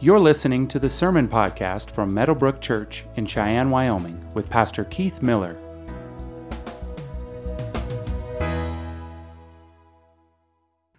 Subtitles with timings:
[0.00, 5.22] You're listening to the Sermon Podcast from Meadowbrook Church in Cheyenne, Wyoming, with Pastor Keith
[5.22, 5.56] Miller.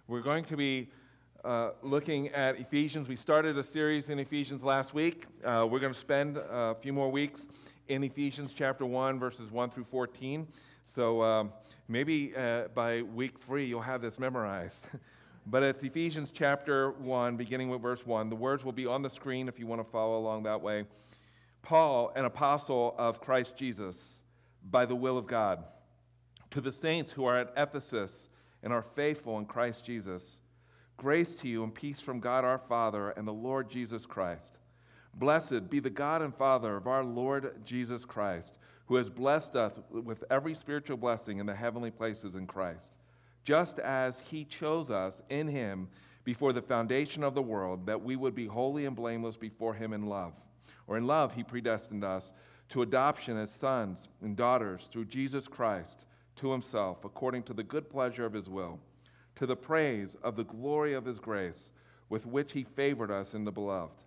[0.06, 0.90] We're going to be
[1.42, 3.08] uh, looking at Ephesians.
[3.08, 5.24] We started a series in Ephesians last week.
[5.42, 7.48] Uh, we're going to spend a few more weeks
[7.88, 10.46] in Ephesians chapter 1, verses 1 through 14.
[10.84, 11.52] So um,
[11.88, 14.76] maybe uh, by week three, you'll have this memorized.
[15.46, 18.28] But it's Ephesians chapter 1, beginning with verse 1.
[18.28, 20.84] The words will be on the screen if you want to follow along that way.
[21.62, 23.96] Paul, an apostle of Christ Jesus,
[24.70, 25.64] by the will of God,
[26.50, 28.28] to the saints who are at Ephesus
[28.62, 30.40] and are faithful in Christ Jesus,
[30.96, 34.58] grace to you and peace from God our Father and the Lord Jesus Christ.
[35.14, 39.72] Blessed be the God and Father of our Lord Jesus Christ, who has blessed us
[39.90, 42.92] with every spiritual blessing in the heavenly places in Christ
[43.44, 45.88] just as he chose us in him
[46.24, 49.92] before the foundation of the world, that we would be holy and blameless before him
[49.92, 50.32] in love.
[50.86, 52.32] Or in love, he predestined us
[52.70, 56.04] to adoption as sons and daughters through Jesus Christ
[56.36, 58.78] to himself, according to the good pleasure of his will,
[59.36, 61.70] to the praise of the glory of his grace,
[62.08, 64.02] with which he favored us in the beloved.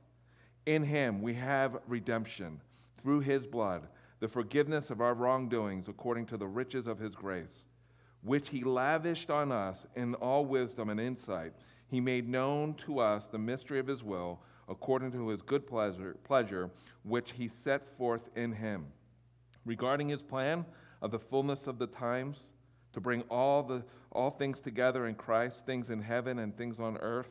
[0.65, 2.61] In him we have redemption
[3.01, 3.87] through his blood,
[4.19, 7.67] the forgiveness of our wrongdoings, according to the riches of his grace
[8.23, 11.53] which he lavished on us in all wisdom and insight.
[11.87, 16.15] He made known to us the mystery of his will, according to his good pleasure,
[16.23, 16.69] pleasure,
[17.03, 18.85] which he set forth in him.
[19.65, 20.65] Regarding his plan
[21.01, 22.39] of the fullness of the times,
[22.93, 26.97] to bring all, the, all things together in Christ, things in heaven and things on
[26.97, 27.29] earth,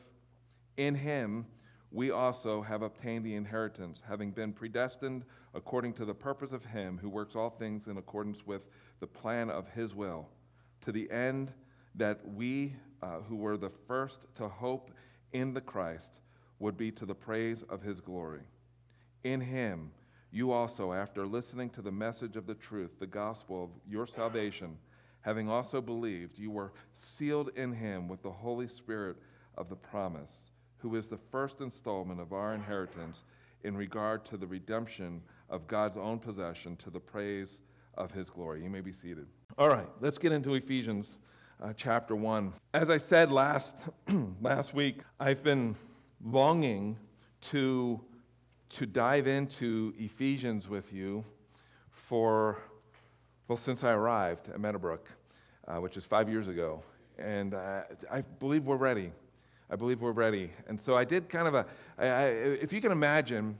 [0.76, 1.46] in him
[1.90, 6.98] we also have obtained the inheritance, having been predestined according to the purpose of him
[7.00, 8.62] who works all things in accordance with
[9.00, 10.28] the plan of his will
[10.82, 11.52] to the end
[11.94, 14.90] that we uh, who were the first to hope
[15.32, 16.20] in the Christ
[16.58, 18.42] would be to the praise of his glory.
[19.24, 19.90] In him,
[20.30, 24.78] you also, after listening to the message of the truth, the gospel of your salvation,
[25.20, 29.16] having also believed, you were sealed in him with the Holy Spirit
[29.58, 30.32] of the promise,
[30.78, 33.24] who is the first installment of our inheritance
[33.64, 37.60] in regard to the redemption of God's own possession to the praise
[37.94, 38.62] of his glory.
[38.62, 39.26] You may be seated.
[39.58, 41.18] All right, let's get into Ephesians
[41.62, 42.52] uh, chapter 1.
[42.74, 43.76] As I said last,
[44.40, 45.76] last week, I've been
[46.24, 46.96] longing
[47.50, 48.00] to,
[48.70, 51.24] to dive into Ephesians with you
[51.90, 52.58] for,
[53.48, 55.08] well, since I arrived at Meadowbrook,
[55.68, 56.82] uh, which is five years ago.
[57.18, 59.12] And uh, I believe we're ready.
[59.70, 60.50] I believe we're ready.
[60.66, 61.66] And so I did kind of a,
[61.98, 63.56] I, I, if you can imagine,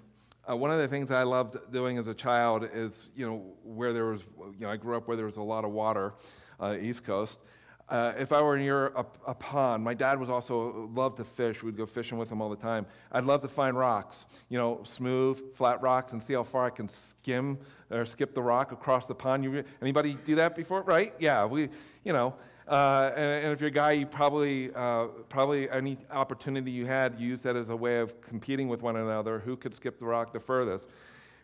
[0.49, 3.93] uh, one of the things I loved doing as a child is, you know, where
[3.93, 6.15] there was, you know, I grew up where there was a lot of water,
[6.61, 7.39] uh, East Coast.
[7.89, 11.63] Uh, if I were near a, a, pond, my dad was also loved to fish.
[11.63, 12.87] We'd go fishing with him all the time.
[13.11, 16.71] I'd love to find rocks, you know, smooth, flat rocks, and see how far I
[16.71, 16.89] can
[17.21, 17.59] skim
[17.91, 19.45] or skip the rock across the pond.
[19.45, 20.83] You, anybody do that before?
[20.83, 21.13] Right?
[21.19, 21.69] Yeah, we,
[22.05, 22.35] you know.
[22.69, 27.19] Uh, and, and, if you're a guy, you probably, uh, probably any opportunity you had,
[27.19, 29.41] use that as a way of competing with one another.
[29.41, 30.87] Who could skip the rock the furthest?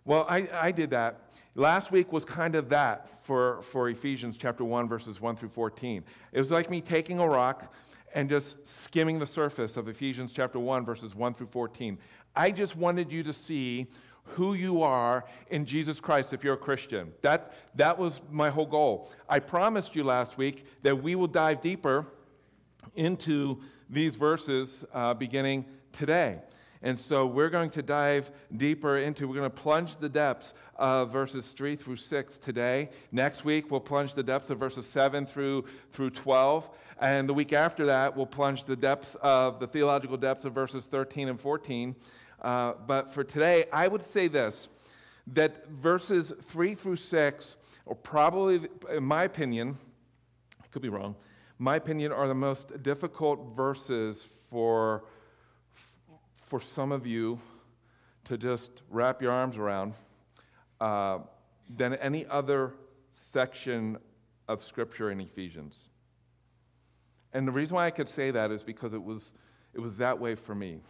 [0.04, 1.32] Well, I, I did that.
[1.54, 6.04] Last week was kind of that for, for Ephesians chapter 1, verses 1 through 14.
[6.32, 7.74] It was like me taking a rock
[8.14, 11.98] and just skimming the surface of Ephesians chapter 1, verses 1 through 14.
[12.36, 13.88] I just wanted you to see
[14.30, 17.12] who you are in Jesus Christ if you're a Christian.
[17.22, 19.10] That, that was my whole goal.
[19.28, 22.06] I promised you last week that we will dive deeper
[22.94, 26.38] into these verses uh, beginning today.
[26.82, 31.12] And so we're going to dive deeper into, we're going to plunge the depths of
[31.12, 32.90] verses 3 through 6 today.
[33.10, 36.68] Next week, we'll plunge the depths of verses 7 through, through 12.
[37.00, 40.84] And the week after that, we'll plunge the depths of the theological depths of verses
[40.84, 41.96] 13 and 14.
[42.40, 44.68] Uh, but for today, I would say this
[45.34, 47.56] that verses 3 through 6
[47.86, 49.76] are probably, in my opinion,
[50.62, 51.14] I could be wrong,
[51.58, 55.04] my opinion, are the most difficult verses for,
[56.46, 57.38] for some of you
[58.24, 59.94] to just wrap your arms around
[60.80, 61.18] uh,
[61.76, 62.72] than any other
[63.12, 63.98] section
[64.48, 65.90] of Scripture in Ephesians.
[67.34, 69.32] And the reason why I could say that is because it was,
[69.74, 70.80] it was that way for me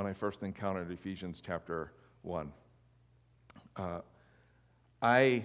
[0.00, 1.92] when I first encountered Ephesians chapter
[2.22, 2.50] 1.
[3.76, 4.00] Uh,
[5.02, 5.44] I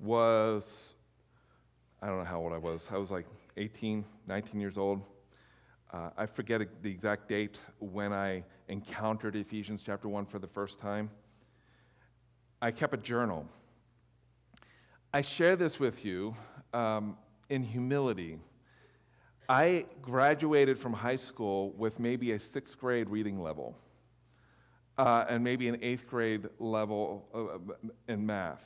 [0.00, 0.94] was,
[2.02, 2.88] I don't know how old I was.
[2.90, 3.26] I was like
[3.56, 5.00] 18, 19 years old.
[5.92, 10.80] Uh, I forget the exact date when I encountered Ephesians chapter 1 for the first
[10.80, 11.08] time.
[12.60, 13.46] I kept a journal.
[15.12, 16.34] I share this with you
[16.72, 17.16] um,
[17.48, 18.40] in humility
[19.48, 23.76] I graduated from high school with maybe a sixth grade reading level.
[24.98, 27.24] Uh, and maybe an eighth grade level
[28.08, 28.64] in math.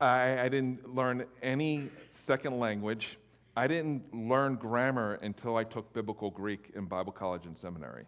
[0.00, 1.90] I, I didn't learn any
[2.26, 3.18] second language.
[3.56, 8.04] I didn't learn grammar until I took biblical Greek in Bible college and seminary.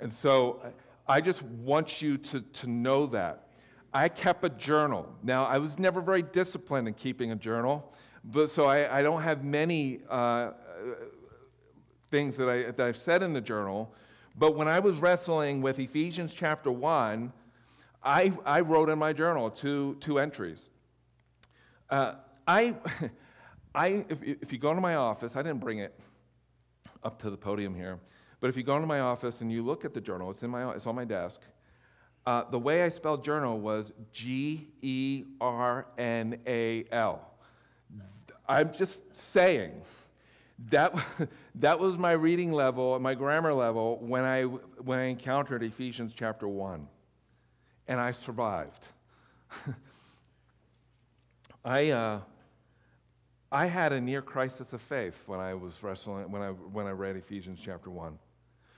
[0.00, 0.62] And so
[1.08, 3.48] I just want you to, to know that.
[3.92, 5.12] I kept a journal.
[5.24, 7.92] Now, I was never very disciplined in keeping a journal,
[8.22, 10.52] but so I, I don't have many uh,
[12.12, 13.92] things that, I, that I've said in the journal.
[14.38, 17.32] But when I was wrestling with Ephesians chapter 1,
[18.02, 20.70] I, I wrote in my journal two, two entries.
[21.90, 22.14] Uh,
[22.46, 22.74] I,
[23.74, 25.98] I, if, if you go into my office, I didn't bring it
[27.02, 27.98] up to the podium here,
[28.40, 30.50] but if you go into my office and you look at the journal, it's, in
[30.50, 31.40] my, it's on my desk.
[32.26, 37.26] Uh, the way I spelled journal was G E R N A L.
[38.48, 39.00] I'm just
[39.32, 39.72] saying
[40.68, 40.94] that,
[41.56, 46.46] that was my reading level, my grammar level, when I, when I encountered Ephesians chapter
[46.46, 46.86] 1.
[47.88, 48.86] And I survived.
[51.64, 52.20] I, uh,
[53.50, 56.92] I had a near crisis of faith when I was wrestling, when I, when I
[56.92, 58.16] read Ephesians chapter 1.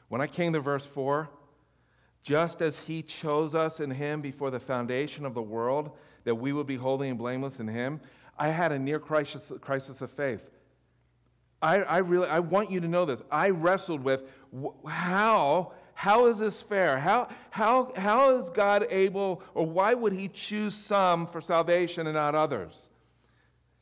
[0.08, 1.28] When I came to verse 4,
[2.22, 5.90] just as he chose us in him before the foundation of the world,
[6.24, 8.00] that we would be holy and blameless in him,
[8.38, 10.40] I had a near crisis, crisis of faith.
[11.62, 13.22] I, I really, I want you to know this.
[13.30, 14.24] I wrestled with
[14.86, 16.98] how, how is this fair?
[16.98, 22.14] How, how, how is God able, or why would he choose some for salvation and
[22.14, 22.90] not others?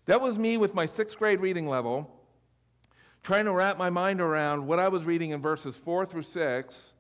[0.05, 2.11] That was me with my sixth grade reading level,
[3.23, 6.93] trying to wrap my mind around what I was reading in verses four through six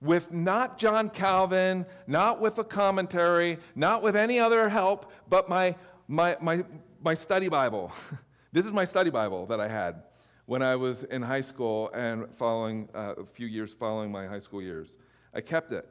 [0.00, 5.74] with not John Calvin, not with a commentary, not with any other help, but my,
[6.08, 6.64] my, my,
[7.02, 7.92] my study Bible.
[8.52, 10.02] this is my study Bible that I had
[10.46, 14.40] when I was in high school and following uh, a few years following my high
[14.40, 14.96] school years.
[15.32, 15.88] I kept it.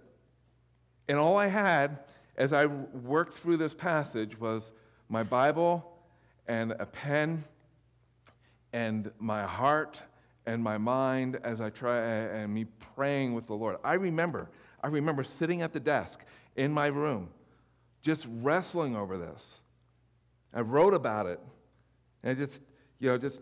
[1.08, 2.00] And all I had
[2.38, 4.74] as I worked through this passage was
[5.08, 5.90] my Bible
[6.48, 7.44] and a pen
[8.74, 10.00] and my heart
[10.46, 12.66] and my mind as I try and me
[12.96, 13.78] praying with the Lord.
[13.84, 14.50] I remember,
[14.84, 16.20] I remember sitting at the desk
[16.56, 17.30] in my room,
[18.02, 19.62] just wrestling over this.
[20.54, 21.40] I wrote about it,
[22.24, 22.62] and just
[23.00, 23.42] you know, just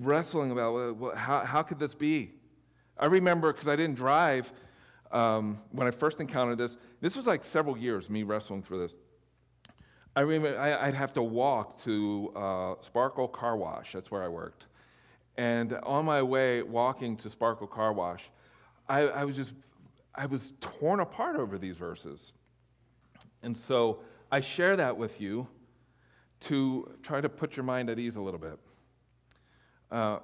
[0.00, 2.32] wrestling about well, how how could this be?
[2.98, 4.52] I remember because I didn't drive
[5.12, 6.76] um, when I first encountered this.
[7.00, 8.94] This was like several years me wrestling through this.
[10.16, 13.92] I remember I, would have to walk to uh, Sparkle Car Wash.
[13.92, 14.64] That's where I worked.
[15.36, 18.24] And on my way walking to Sparkle Car Wash,
[18.88, 19.52] I, I was just,
[20.16, 22.32] I was torn apart over these verses.
[23.44, 24.00] And so
[24.32, 25.46] I share that with you
[26.40, 28.58] to try to put your mind at ease a little bit.
[29.90, 30.18] Uh,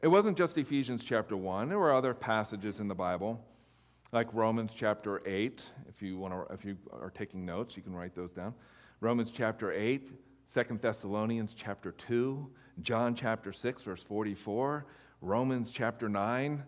[0.00, 3.40] it wasn't just Ephesians chapter 1, there were other passages in the Bible,
[4.10, 5.62] like Romans chapter 8.
[5.88, 8.52] If you, want to, if you are taking notes, you can write those down.
[9.00, 10.10] Romans chapter 8,
[10.54, 12.50] 2 Thessalonians chapter 2,
[12.82, 14.86] John chapter 6, verse 44,
[15.20, 16.62] Romans chapter 9.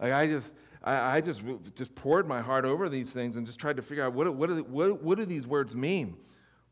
[0.00, 0.52] Like I just,
[0.84, 1.42] I, I just,
[1.74, 4.68] just poured my heart over these things and just tried to figure out what, what,
[4.68, 6.16] what, what do these words mean?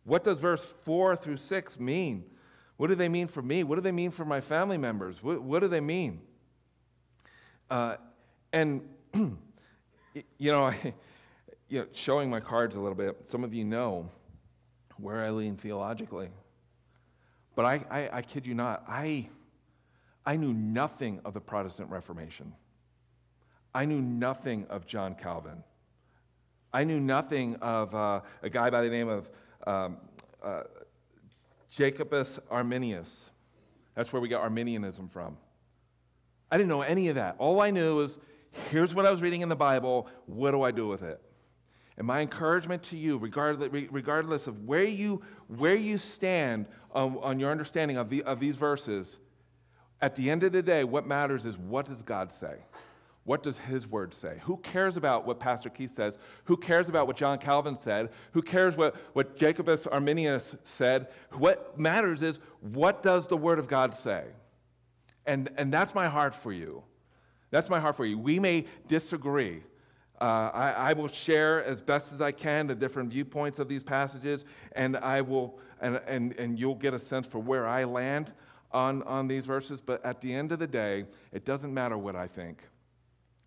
[0.04, 2.24] What does verse 4 through 6 mean?
[2.76, 3.62] What do they mean for me?
[3.62, 5.22] What do they mean for my family members?
[5.22, 6.20] What, what do they mean?
[7.70, 7.96] Uh,
[8.52, 8.82] and,
[9.14, 10.94] you know, I,
[11.68, 14.10] you know, showing my cards a little bit, some of you know
[14.96, 16.28] where I lean theologically.
[17.54, 19.28] But I, I, I kid you not, I,
[20.26, 22.52] I knew nothing of the Protestant Reformation.
[23.74, 25.62] I knew nothing of John Calvin.
[26.72, 29.28] I knew nothing of uh, a guy by the name of
[29.66, 29.96] um,
[30.42, 30.62] uh,
[31.70, 33.30] Jacobus Arminius.
[33.94, 35.36] That's where we got Arminianism from.
[36.50, 37.36] I didn't know any of that.
[37.38, 38.18] All I knew was
[38.70, 40.08] here's what I was reading in the Bible.
[40.26, 41.20] What do I do with it?
[41.96, 47.50] And my encouragement to you, regardless, of where you, where you stand on, on your
[47.50, 49.18] understanding of, the, of these verses,
[50.00, 52.54] at the end of the day, what matters is what does God say?
[53.24, 54.38] What does His Word say?
[54.44, 56.16] Who cares about what Pastor Keith says?
[56.44, 58.10] Who cares about what John Calvin said?
[58.32, 61.08] Who cares what, what Jacobus Arminius said?
[61.32, 64.24] What matters is what does the Word of God say?
[65.26, 66.82] And, and that's my heart for you.
[67.50, 68.18] That's my heart for you.
[68.18, 69.62] We may disagree.
[70.20, 73.82] Uh, I, I, will share as best as I can the different viewpoints of these
[73.82, 78.30] passages, and I will, and, and, and you'll get a sense for where I land
[78.70, 79.80] on, on these verses.
[79.80, 82.58] But at the end of the day, it doesn't matter what I think.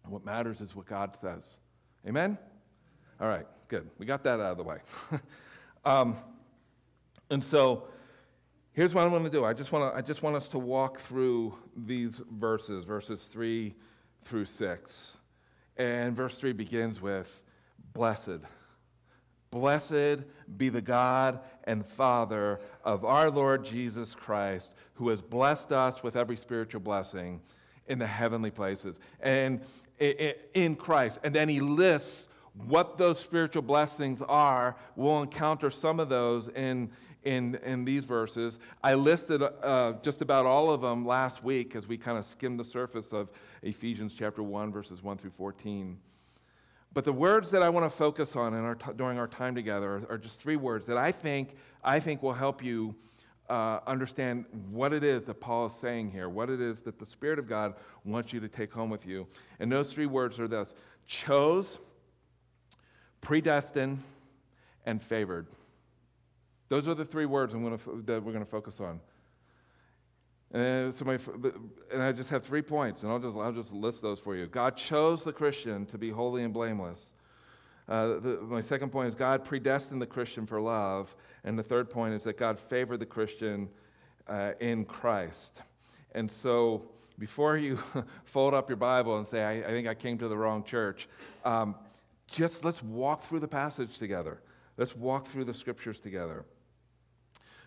[0.07, 1.57] What matters is what God says.
[2.07, 2.37] Amen?
[3.21, 3.89] All right, good.
[3.97, 4.77] We got that out of the way.
[5.85, 6.17] um,
[7.29, 7.85] and so,
[8.73, 9.45] here's what I'm going to do.
[9.45, 13.75] I just want to I just want us to walk through these verses, verses three
[14.25, 15.17] through six.
[15.77, 17.41] And verse 3 begins with,
[17.93, 18.41] Blessed.
[19.51, 20.23] Blessed
[20.57, 26.15] be the God and Father of our Lord Jesus Christ, who has blessed us with
[26.15, 27.39] every spiritual blessing
[27.87, 29.61] in the heavenly places and
[29.99, 31.19] in Christ.
[31.23, 32.27] And then he lists
[32.67, 34.75] what those spiritual blessings are.
[34.95, 36.89] We'll encounter some of those in,
[37.23, 38.59] in, in these verses.
[38.83, 42.59] I listed uh, just about all of them last week as we kind of skimmed
[42.59, 43.29] the surface of
[43.61, 45.97] Ephesians chapter 1, verses 1 through 14.
[46.93, 49.55] But the words that I want to focus on in our t- during our time
[49.55, 52.93] together are, are, just three words that I think, I think will help you
[53.49, 57.05] uh, understand what it is that Paul is saying here, what it is that the
[57.05, 57.73] Spirit of God
[58.05, 59.27] wants you to take home with you.
[59.59, 60.73] And those three words are this
[61.05, 61.79] chose,
[63.21, 64.01] predestined,
[64.85, 65.47] and favored.
[66.69, 68.99] Those are the three words gonna, that we're going to focus on.
[70.53, 70.93] And,
[71.91, 74.45] and I just have three points, and I'll just, I'll just list those for you.
[74.45, 77.09] God chose the Christian to be holy and blameless.
[77.87, 81.13] Uh, the, my second point is God predestined the Christian for love.
[81.43, 83.67] And the third point is that God favored the Christian
[84.27, 85.61] uh, in Christ.
[86.15, 86.83] And so
[87.19, 87.79] before you
[88.25, 91.07] fold up your Bible and say, I, I think I came to the wrong church,
[91.43, 91.75] um,
[92.27, 94.39] just let's walk through the passage together.
[94.77, 96.45] Let's walk through the scriptures together.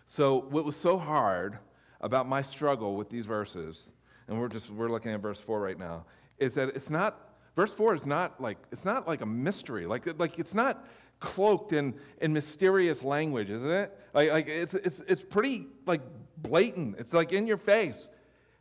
[0.07, 1.57] So, what was so hard
[2.01, 3.89] about my struggle with these verses,
[4.27, 6.05] and we're just we're looking at verse 4 right now,
[6.37, 7.26] is that it's not
[7.57, 9.85] verse 4 is not like it's not like a mystery.
[9.85, 10.85] Like, like it's not
[11.19, 13.99] cloaked in, in mysterious language, isn't it?
[14.13, 16.01] Like, like it's, it's, it's pretty like
[16.37, 16.95] blatant.
[16.99, 18.07] It's like in your face.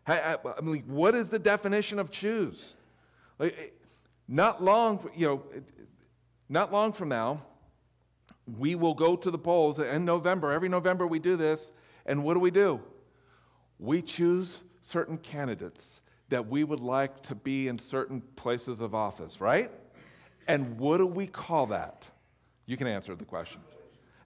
[0.09, 2.75] I, I, mean, what is the definition of choose?
[3.39, 3.75] Like,
[4.29, 5.43] not long, you know,
[6.49, 7.43] not long from now,
[8.59, 10.53] we will go to the polls in November.
[10.53, 11.73] Every November we do this,
[12.07, 12.81] and what do we do?
[13.81, 19.41] We choose certain candidates that we would like to be in certain places of office,
[19.41, 19.71] right?
[20.49, 22.05] And what do we call that?
[22.67, 23.61] You can answer the question.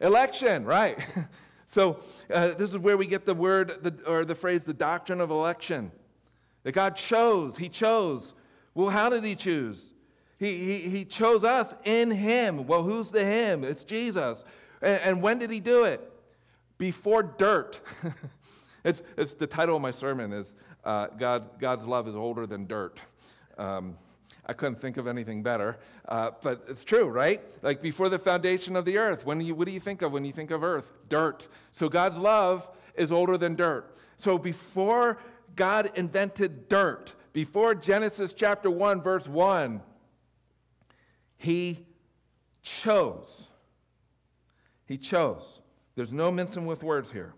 [0.01, 0.99] Election, right?
[1.67, 2.01] so
[2.33, 5.31] uh, this is where we get the word the, or the phrase the doctrine of
[5.31, 5.91] election.
[6.63, 8.35] That God chose, He chose.
[8.75, 9.93] Well, how did He choose?
[10.39, 12.67] He, he, he chose us in Him.
[12.67, 13.63] Well, who's the Him?
[13.63, 14.39] It's Jesus.
[14.81, 16.01] And, and when did He do it?
[16.79, 17.79] Before dirt.
[18.85, 22.67] it's, it's the title of my sermon is uh, God, God's love is older than
[22.67, 22.99] dirt.
[23.59, 23.97] Um,
[24.47, 25.79] I couldn't think of anything better.
[26.09, 27.41] Uh, but it's true, right?
[27.63, 30.25] Like before the foundation of the earth, when you, what do you think of when
[30.25, 30.91] you think of earth?
[31.09, 31.47] Dirt.
[31.73, 33.97] So God's love is older than dirt.
[34.19, 35.19] So before
[35.57, 39.81] God invented dirt, before Genesis chapter 1, verse 1,
[41.37, 41.87] he
[42.63, 43.49] chose.
[44.87, 45.61] He chose.
[45.95, 47.35] There's no mincing with words here.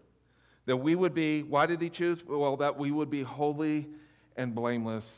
[0.66, 2.24] That we would be, why did he choose?
[2.26, 3.88] Well, that we would be holy
[4.36, 5.10] and blameless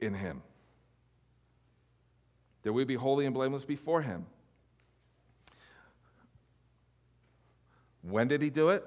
[0.00, 0.42] in him
[2.68, 4.26] that we be holy and blameless before him.
[8.02, 8.84] When did he do it?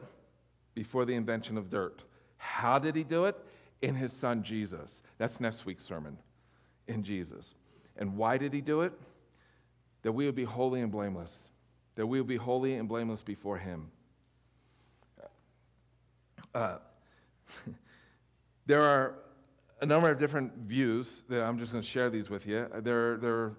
[0.75, 2.03] Before the invention of dirt.
[2.37, 3.35] How did he do it?
[3.81, 5.01] In his son Jesus.
[5.17, 6.15] That's next week's sermon.
[6.87, 7.55] In Jesus.
[7.97, 8.93] And why did he do it?
[10.03, 11.35] That we would be holy and blameless.
[11.95, 13.89] That we would be holy and blameless before him.
[16.53, 16.77] Uh,
[18.65, 19.15] there are
[19.81, 22.67] a number of different views that I'm just going to share these with you.
[22.83, 23.53] There, there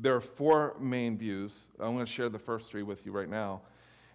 [0.00, 1.66] there are four main views.
[1.80, 3.62] I'm going to share the first three with you right now.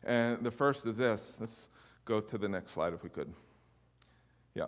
[0.03, 1.36] And the first is this.
[1.39, 1.68] Let's
[2.06, 3.34] go to the next slide if we could.
[4.56, 4.65] Yeah.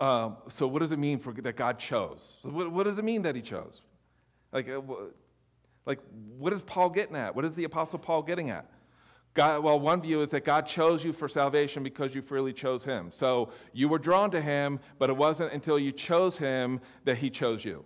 [0.00, 2.38] Uh, so, what does it mean for, that God chose?
[2.42, 3.82] What, what, does it mean that He chose?
[4.52, 4.80] Like, uh,
[5.86, 6.00] like,
[6.38, 7.36] what is Paul getting at?
[7.36, 8.66] What is the Apostle Paul getting at?
[9.34, 12.84] God, well, one view is that God chose you for salvation because you freely chose
[12.84, 13.10] Him.
[13.12, 17.30] So you were drawn to Him, but it wasn't until you chose Him that He
[17.30, 17.84] chose you.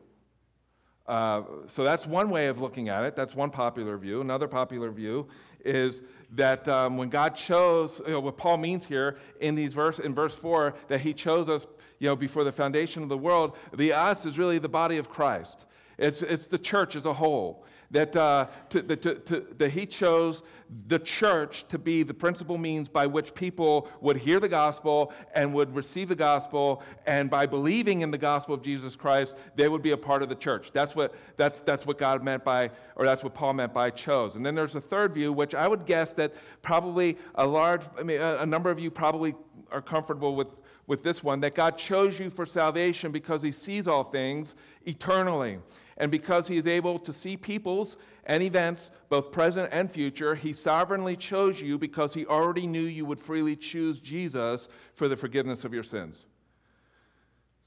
[1.06, 3.16] Uh, so that's one way of looking at it.
[3.16, 4.20] That's one popular view.
[4.20, 5.26] Another popular view
[5.64, 6.02] is
[6.32, 10.14] that um, when God chose, you know, what Paul means here in these verse in
[10.14, 11.66] verse four, that He chose us,
[11.98, 13.56] you know, before the foundation of the world.
[13.74, 15.64] The us is really the body of Christ.
[15.96, 20.42] It's it's the church as a whole that, uh, to, to, to, that he chose
[20.88, 25.52] the church to be the principal means by which people would hear the gospel and
[25.54, 29.82] would receive the gospel, and by believing in the gospel of Jesus Christ, they would
[29.82, 30.70] be a part of the church.
[30.74, 34.36] That's what, that's, that's what God meant by, or that's what Paul meant by chose.
[34.36, 38.02] And then there's a third view, which I would guess that probably a large, I
[38.02, 39.34] mean, a, a number of you probably
[39.72, 40.48] are comfortable with,
[40.86, 44.54] with this one that God chose you for salvation because he sees all things
[44.84, 45.58] eternally.
[45.98, 50.52] And because he is able to see peoples and events, both present and future, he
[50.52, 55.64] sovereignly chose you because he already knew you would freely choose Jesus for the forgiveness
[55.64, 56.24] of your sins.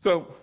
[0.01, 0.33] So,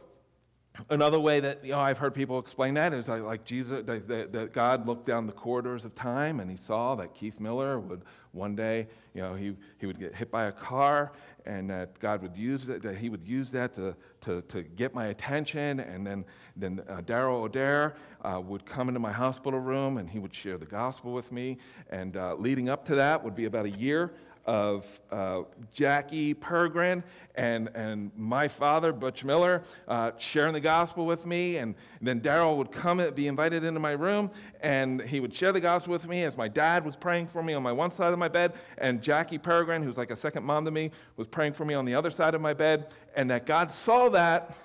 [0.91, 4.33] Another way that you know, I've heard people explain that is like, Jesus, that, that,
[4.33, 8.03] that, God looked down the corridors of time and he saw that Keith Miller would
[8.33, 11.13] one day, you know, he, he would get hit by a car
[11.47, 14.95] and that God would use that, that he would use that to, to, to get
[14.95, 15.81] my attention.
[15.81, 16.25] And then,
[16.57, 20.59] then uh, Daryl O'Dare uh, would come into my hospital room and he would share
[20.59, 21.59] the gospel with me.
[21.91, 24.13] And uh, leading up to that would be about a year
[24.49, 25.43] of uh,
[25.75, 27.03] Jackie Pergrin
[27.35, 31.59] and, and my father, Butch Miller, uh, sharing the gospel with me.
[31.59, 34.31] And, then Daryl would come and be invited into my room,
[34.63, 37.53] and he would share the gospel with me as my dad was praying for me
[37.53, 40.65] on my one side of my bed, and Jackie Pergrin, who's like a second mom
[40.65, 42.95] to me, was praying for me on the other side of my bed.
[43.17, 44.57] And that God saw that,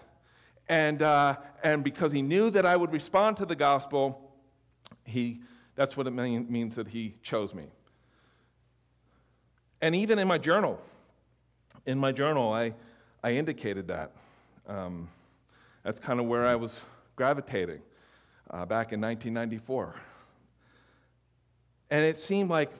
[0.70, 4.32] and, uh, and because he knew that I would respond to the gospel,
[5.04, 5.42] he,
[5.75, 7.66] that's what it mean, means that he chose me.
[9.84, 10.80] And even in my journal,
[11.86, 12.72] in my journal, I,
[13.22, 14.12] I indicated that.
[14.66, 15.10] Um,
[15.84, 16.72] that's kind of where I was
[17.18, 17.82] gravitating
[18.50, 19.94] uh, back in 1994.
[21.90, 22.72] And it seemed like,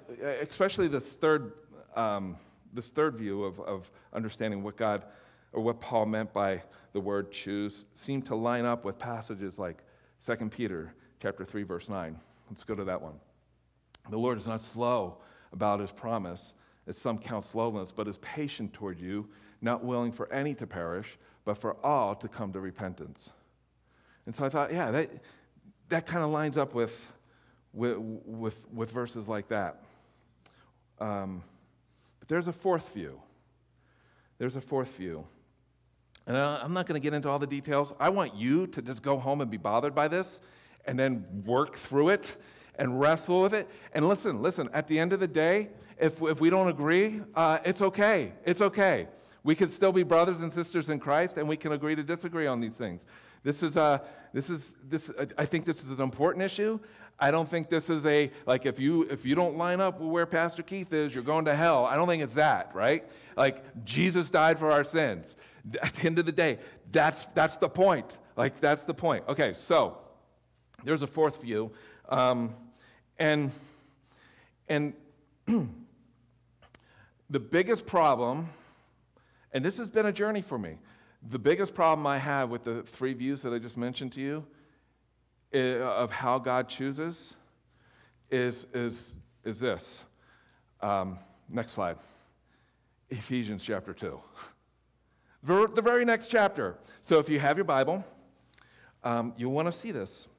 [0.50, 1.52] especially this third,
[1.94, 2.38] um,
[2.72, 5.04] this third view of, of understanding what God
[5.52, 9.84] or what Paul meant by the word choose, seemed to line up with passages like
[10.26, 12.18] 2 Peter chapter 3, verse 9.
[12.50, 13.16] Let's go to that one.
[14.10, 15.18] The Lord is not slow
[15.52, 16.54] about his promise
[16.88, 19.28] as some count slowness, but is patient toward you,
[19.62, 21.08] not willing for any to perish,
[21.46, 23.30] but for all to come to repentance.
[24.25, 25.10] And so I thought, yeah, that,
[25.90, 26.96] that kind of lines up with,
[27.74, 29.84] with, with, with, verses like that.
[31.00, 31.44] Um,
[32.20, 33.20] but there's a fourth view.
[34.38, 35.25] There's a fourth view.
[36.25, 37.92] And I'm not going to get into all the details.
[38.00, 40.40] I want you to just go home and be bothered by this
[40.86, 42.38] and then work through it
[42.75, 43.70] and wrestle with it.
[43.94, 47.60] And listen, listen, at the end of the day, if, if we don't agree, uh,
[47.65, 48.34] it's okay.
[48.46, 49.08] It's okay.
[49.44, 52.48] We can still be brothers and sisters in Christ, and we can agree to disagree
[52.48, 53.01] on these things.
[53.44, 54.01] This is, a,
[54.34, 56.80] this is, this, I think this is an important issue.
[57.20, 60.10] I don't think this is a, like, if you, if you don't line up with
[60.10, 61.86] where Pastor Keith is, you're going to hell.
[61.86, 63.06] I don't think it's that, right?
[63.38, 65.36] Like, Jesus died for our sins.
[65.82, 66.58] At the end of the day,
[66.91, 68.17] that's, that's the point.
[68.36, 69.26] Like, that's the point.
[69.28, 69.98] Okay, so
[70.84, 71.71] there's a fourth view.
[72.10, 72.56] Um,
[73.18, 73.52] and,
[74.68, 74.94] and
[77.30, 78.50] the biggest problem,
[79.52, 80.78] and this has been a journey for me,
[81.30, 84.46] the biggest problem I have with the three views that I just mentioned to you
[85.54, 87.34] eh, of how God chooses
[88.30, 90.04] is, is, is this.
[90.82, 91.18] Um,
[91.50, 91.98] next slide.
[93.10, 94.20] Ephesians chapter 2.
[95.46, 96.78] The very next chapter.
[97.02, 98.06] So if you have your Bible,
[99.04, 100.30] um, you'll want to see this.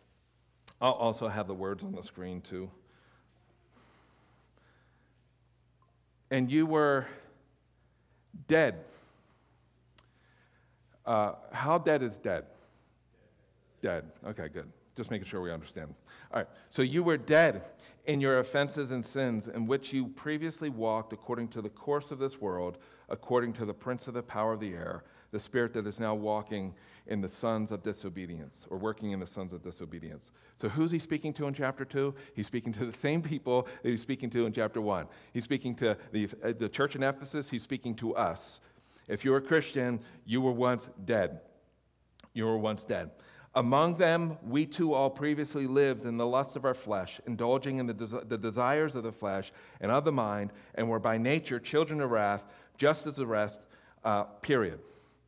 [0.81, 2.71] I'll also have the words on the screen too.
[6.31, 7.07] And you were
[8.49, 8.85] dead.
[11.07, 12.45] Uh, how dead is dead?
[13.83, 14.11] Dead.
[14.27, 14.71] Okay, good.
[14.97, 15.95] Just making sure we understand.
[16.33, 16.49] All right.
[16.71, 17.63] So you were dead
[18.07, 22.19] in your offenses and sins, in which you previously walked according to the course of
[22.19, 25.05] this world, according to the prince of the power of the air
[25.35, 26.73] the spirit that is now walking
[27.09, 30.31] in the sons of disobedience or working in the sons of disobedience.
[30.57, 32.15] So, who's he speaking to in chapter 2?
[32.37, 35.07] He's speaking to the same people that he's speaking to in chapter 1.
[35.33, 38.61] He's speaking to the, uh, the church in Ephesus, he's speaking to us.
[39.09, 41.41] If you're a Christian, you were once dead.
[42.33, 43.11] You were once dead.
[43.57, 47.89] Among them, we too all previously lived in the lust of our flesh, indulging in
[47.89, 51.59] the, des- the desires of the flesh and of the mind, and were by nature
[51.59, 52.45] children of wrath,
[52.79, 53.59] just as the rest,
[54.05, 54.79] uh, period.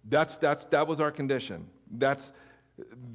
[0.09, 1.67] That's, that's, that was our condition.
[1.91, 2.33] That's,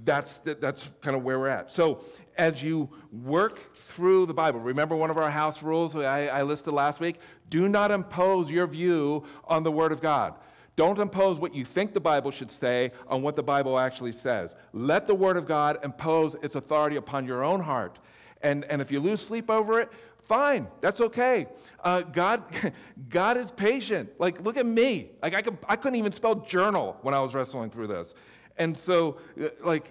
[0.03, 1.71] that's, that's kind of where we're at.
[1.71, 2.03] So,
[2.37, 6.73] as you work through the Bible, remember one of our house rules I, I listed
[6.73, 7.17] last week?
[7.49, 10.35] Do not impose your view on the Word of God.
[10.75, 14.55] Don't impose what you think the Bible should say on what the Bible actually says.
[14.73, 17.99] Let the Word of God impose its authority upon your own heart.
[18.41, 19.89] And, and if you lose sleep over it,
[20.31, 21.45] fine that's okay.
[21.83, 22.41] Uh, god
[23.09, 24.09] god is patient.
[24.17, 25.11] Like look at me.
[25.21, 28.13] Like I, could, I couldn't even spell journal when i was wrestling through this.
[28.55, 29.85] And so uh, like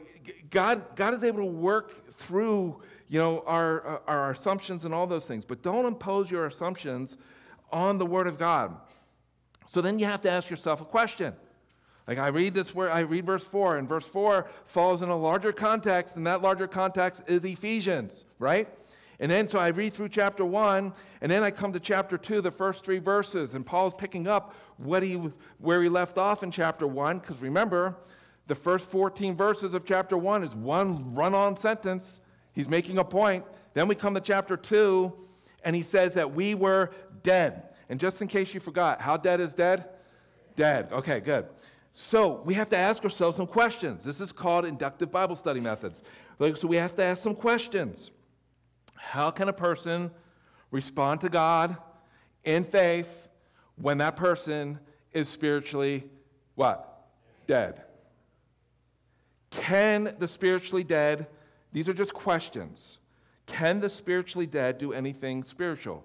[0.50, 5.06] god god is able to work through you know our, uh, our assumptions and all
[5.06, 5.44] those things.
[5.44, 7.18] But don't impose your assumptions
[7.70, 8.74] on the word of god.
[9.66, 11.34] So then you have to ask yourself a question.
[12.08, 15.16] Like I read this where I read verse 4, and verse 4 falls in a
[15.16, 18.68] larger context, and that larger context is Ephesians, right?
[19.20, 22.40] And then so I read through chapter 1, and then I come to chapter 2,
[22.40, 25.20] the first three verses, and Paul's picking up what he
[25.58, 27.94] where he left off in chapter 1, because remember,
[28.46, 32.22] the first 14 verses of chapter 1 is one run on sentence.
[32.52, 33.44] He's making a point.
[33.74, 35.12] Then we come to chapter 2,
[35.64, 36.90] and he says that we were
[37.22, 37.64] dead.
[37.90, 39.90] And just in case you forgot, how dead is dead?
[40.56, 40.88] Dead.
[40.92, 41.46] Okay, good.
[41.92, 44.02] So we have to ask ourselves some questions.
[44.02, 46.00] This is called inductive Bible study methods.
[46.38, 48.10] So we have to ask some questions.
[49.00, 50.10] How can a person
[50.70, 51.76] respond to God
[52.44, 53.08] in faith
[53.76, 54.78] when that person
[55.12, 56.04] is spiritually
[56.54, 57.08] what?
[57.46, 57.82] Dead.
[59.50, 61.26] Can the spiritually dead,
[61.72, 62.98] these are just questions,
[63.46, 66.04] can the spiritually dead do anything spiritual?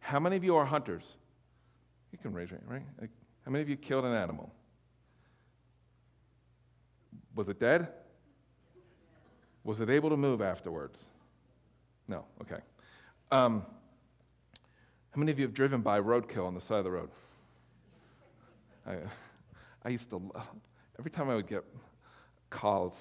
[0.00, 1.16] How many of you are hunters?
[2.10, 2.82] You can raise your hand, right?
[3.00, 3.10] Like,
[3.44, 4.50] how many of you killed an animal?
[7.36, 7.88] Was it dead?
[9.62, 10.98] Was it able to move afterwards?
[12.10, 12.60] No, okay.
[13.30, 13.64] Um,
[15.12, 17.08] how many of you have driven by roadkill on the side of the road?
[18.84, 18.96] I,
[19.84, 20.20] I used to,
[20.98, 21.64] every time I would get
[22.50, 22.94] calls,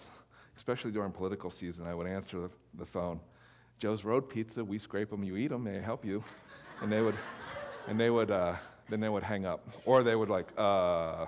[0.56, 3.20] especially during political season, I would answer the, the phone.
[3.80, 6.24] Joe's Road Pizza, we scrape them, you eat them, may I help you?
[6.82, 7.16] And they would,
[7.90, 8.56] and they would, uh,
[8.90, 9.68] then they would hang up.
[9.86, 11.26] Or they would like, uh,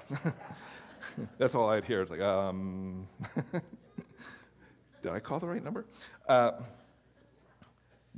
[1.38, 2.04] that's all I'd hear.
[2.04, 3.06] It's like, um,
[5.04, 5.84] did I call the right number?
[6.30, 6.52] Uh,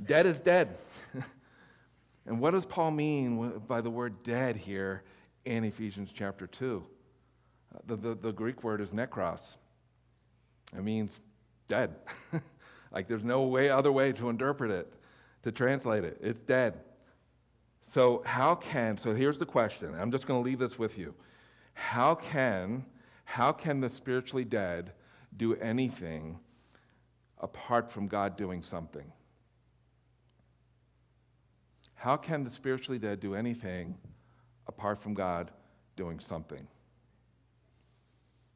[0.02, 0.76] dead is dead.
[2.26, 5.02] and what does Paul mean by the word dead here
[5.44, 6.82] in Ephesians chapter 2?
[7.74, 9.56] Uh, the, the, the Greek word is nekros.
[10.76, 11.20] It means
[11.68, 11.94] dead.
[12.92, 14.92] like there's no way other way to interpret it,
[15.42, 16.18] to translate it.
[16.20, 16.74] It's dead.
[17.86, 19.94] So how can so here's the question.
[19.94, 21.14] I'm just going to leave this with you.
[21.74, 22.84] How can
[23.24, 24.92] how can the spiritually dead
[25.36, 26.38] do anything
[27.40, 29.10] apart from God doing something?
[32.04, 33.94] How can the spiritually dead do anything
[34.66, 35.50] apart from God
[35.96, 36.68] doing something?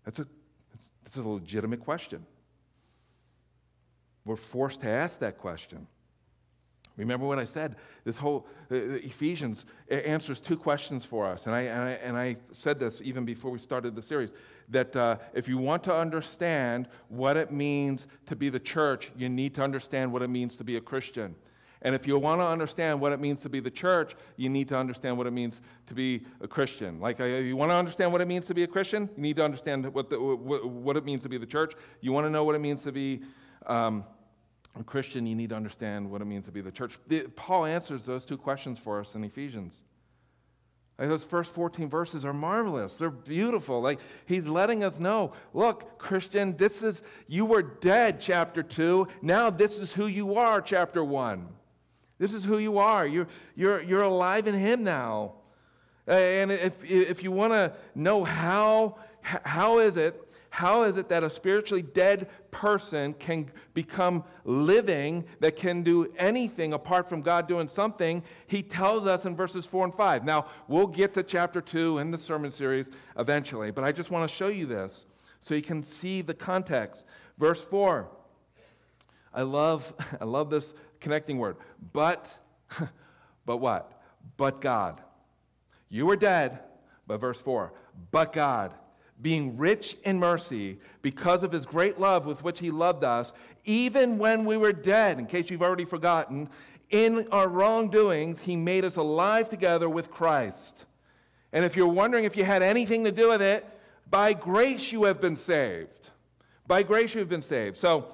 [0.04, 0.26] That's a,
[1.02, 2.26] that's a legitimate question.
[4.26, 5.86] We're forced to ask that question.
[6.98, 7.76] Remember what I said?
[8.04, 11.46] This whole uh, Ephesians answers two questions for us.
[11.46, 14.28] And I, and, I, and I said this even before we started the series
[14.68, 19.30] that uh, if you want to understand what it means to be the church, you
[19.30, 21.34] need to understand what it means to be a Christian.
[21.82, 24.68] And if you want to understand what it means to be the church, you need
[24.68, 27.00] to understand what it means to be a Christian.
[27.00, 29.36] Like, if you want to understand what it means to be a Christian, you need
[29.36, 31.74] to understand what, the, what, it means to be the church.
[32.00, 33.22] You want to know what it means to be
[33.66, 34.04] um,
[34.78, 36.98] a Christian, you need to understand what it means to be the church.
[37.36, 39.82] Paul answers those two questions for us in Ephesians.
[40.98, 42.94] Like those first 14 verses are marvelous.
[42.94, 43.80] They're beautiful.
[43.80, 49.06] Like he's letting us know, look, Christian, this is you were dead chapter 2.
[49.22, 51.48] Now this is who you are chapter 1.
[52.18, 53.06] This is who you are.
[53.06, 55.34] You're you're you're alive in him now.
[56.06, 61.22] And if if you want to know how how is it how is it that
[61.22, 67.68] a spiritually dead person can become living, that can do anything apart from God doing
[67.68, 68.22] something?
[68.46, 70.24] He tells us in verses 4 and 5.
[70.24, 74.28] Now, we'll get to chapter 2 in the sermon series eventually, but I just want
[74.28, 75.04] to show you this
[75.40, 77.04] so you can see the context.
[77.38, 78.08] Verse 4.
[79.32, 81.56] I love, I love this connecting word.
[81.92, 82.26] But,
[83.46, 84.00] but what?
[84.36, 85.00] But God.
[85.88, 86.58] You were dead,
[87.06, 87.72] but verse 4.
[88.10, 88.74] But God
[89.20, 93.32] being rich in mercy because of his great love with which he loved us,
[93.64, 96.48] even when we were dead, in case you've already forgotten,
[96.90, 100.84] in our wrongdoings, he made us alive together with Christ.
[101.52, 103.66] And if you're wondering if you had anything to do with it,
[104.10, 106.08] by grace you have been saved.
[106.66, 107.76] By grace you have been saved.
[107.76, 108.06] So,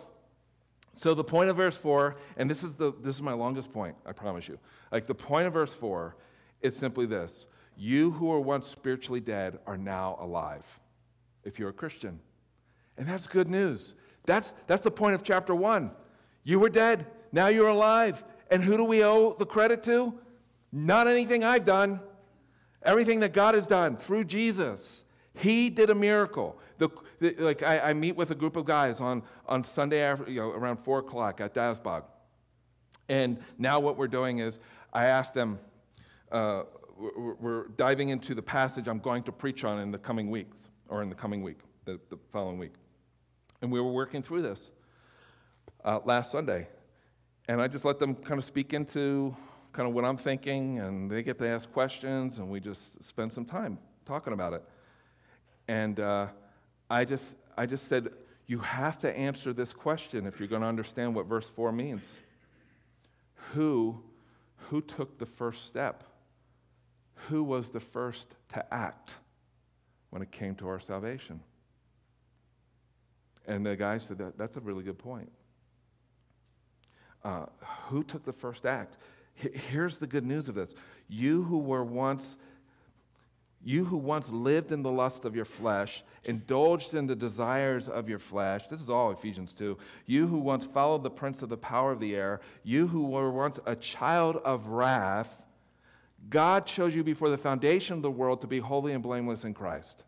[0.96, 3.96] so the point of verse 4, and this is, the, this is my longest point,
[4.06, 4.58] I promise you.
[4.92, 6.16] Like the point of verse 4
[6.62, 10.64] is simply this You who were once spiritually dead are now alive
[11.44, 12.20] if you're a Christian.
[12.96, 13.94] And that's good news.
[14.24, 15.90] That's, that's the point of chapter one.
[16.44, 18.22] You were dead, now you're alive.
[18.50, 20.14] And who do we owe the credit to?
[20.70, 22.00] Not anything I've done,
[22.82, 25.04] everything that God has done through Jesus.
[25.34, 26.58] He did a miracle.
[26.78, 26.88] The,
[27.20, 30.50] like I, I, meet with a group of guys on, on Sunday after, you know,
[30.50, 32.04] around 4 o'clock at Dazbog.
[33.08, 34.58] And now what we're doing is
[34.92, 35.58] I ask them,
[36.32, 36.64] uh,
[36.98, 40.56] we're, we're diving into the passage I'm going to preach on in the coming weeks
[40.88, 42.74] or in the coming week, the, the following week.
[43.62, 44.70] And we were working through this
[45.84, 46.68] uh, last Sunday.
[47.48, 49.34] And I just let them kind of speak into
[49.72, 53.32] kind of what I'm thinking, and they get to ask questions, and we just spend
[53.32, 54.62] some time talking about it.
[55.66, 56.28] And uh,
[56.90, 57.24] I, just,
[57.56, 58.08] I just said,
[58.46, 62.02] you have to answer this question if you're going to understand what verse 4 means.
[63.52, 64.00] Who,
[64.56, 66.04] who took the first step?
[67.28, 69.14] Who was the first to act?
[70.14, 71.40] when it came to our salvation.
[73.48, 75.28] And the guy said, that, That's a really good point.
[77.24, 77.46] Uh,
[77.88, 78.96] who took the first act?
[79.42, 80.72] H- here's the good news of this
[81.08, 82.36] you who were once
[83.66, 88.10] You who once lived in the lust of your flesh, indulged in the desires of
[88.10, 88.62] your flesh.
[88.70, 89.78] This is all Ephesians 2.
[90.04, 93.30] You who once followed the prince of the power of the air, you who were
[93.30, 95.34] once a child of wrath,
[96.28, 99.54] God chose you before the foundation of the world to be holy and blameless in
[99.54, 100.04] Christ.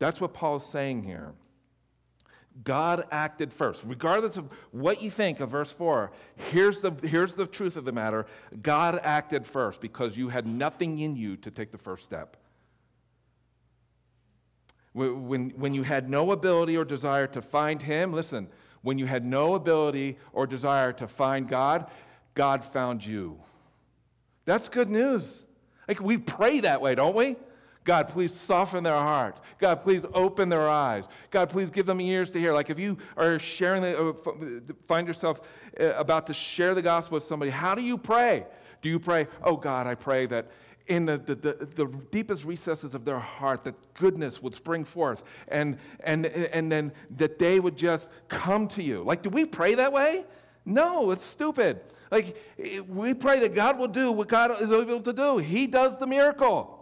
[0.00, 1.32] That's what Paul is saying here.
[2.64, 3.82] God acted first.
[3.84, 6.12] Regardless of what you think of verse 4,
[6.50, 8.26] here's the, here's the truth of the matter
[8.60, 12.36] God acted first because you had nothing in you to take the first step.
[14.92, 18.48] When, when you had no ability or desire to find Him, listen,
[18.82, 21.90] when you had no ability or desire to find God,
[22.34, 23.38] God found you.
[24.44, 25.44] That's good news.
[25.88, 27.36] Like we pray that way, don't we?
[27.84, 29.40] God, please soften their hearts.
[29.58, 31.04] God, please open their eyes.
[31.30, 32.52] God, please give them ears to hear.
[32.52, 35.40] Like if you are sharing, the, uh, find yourself
[35.80, 38.46] uh, about to share the gospel with somebody, how do you pray?
[38.82, 40.50] Do you pray, oh God, I pray that
[40.88, 45.22] in the, the, the, the, deepest recesses of their heart that goodness would spring forth
[45.48, 49.02] and, and, and then that they would just come to you.
[49.04, 50.24] Like, do we pray that way?
[50.64, 51.80] No, it's stupid.
[52.10, 52.36] Like,
[52.88, 55.38] we pray that God will do what God is able to do.
[55.38, 56.81] He does the miracle.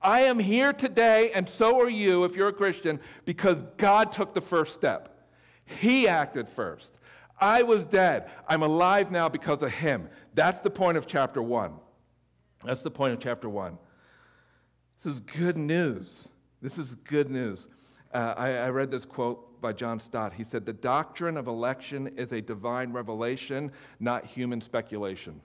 [0.00, 4.34] I am here today, and so are you if you're a Christian, because God took
[4.34, 5.28] the first step.
[5.64, 6.98] He acted first.
[7.40, 8.30] I was dead.
[8.48, 10.08] I'm alive now because of Him.
[10.34, 11.72] That's the point of chapter 1.
[12.64, 13.78] That's the point of chapter 1.
[15.02, 16.28] This is good news.
[16.60, 17.68] This is good news.
[18.12, 20.32] Uh, I, I read this quote by John Stott.
[20.32, 25.40] He said, The doctrine of election is a divine revelation, not human speculation.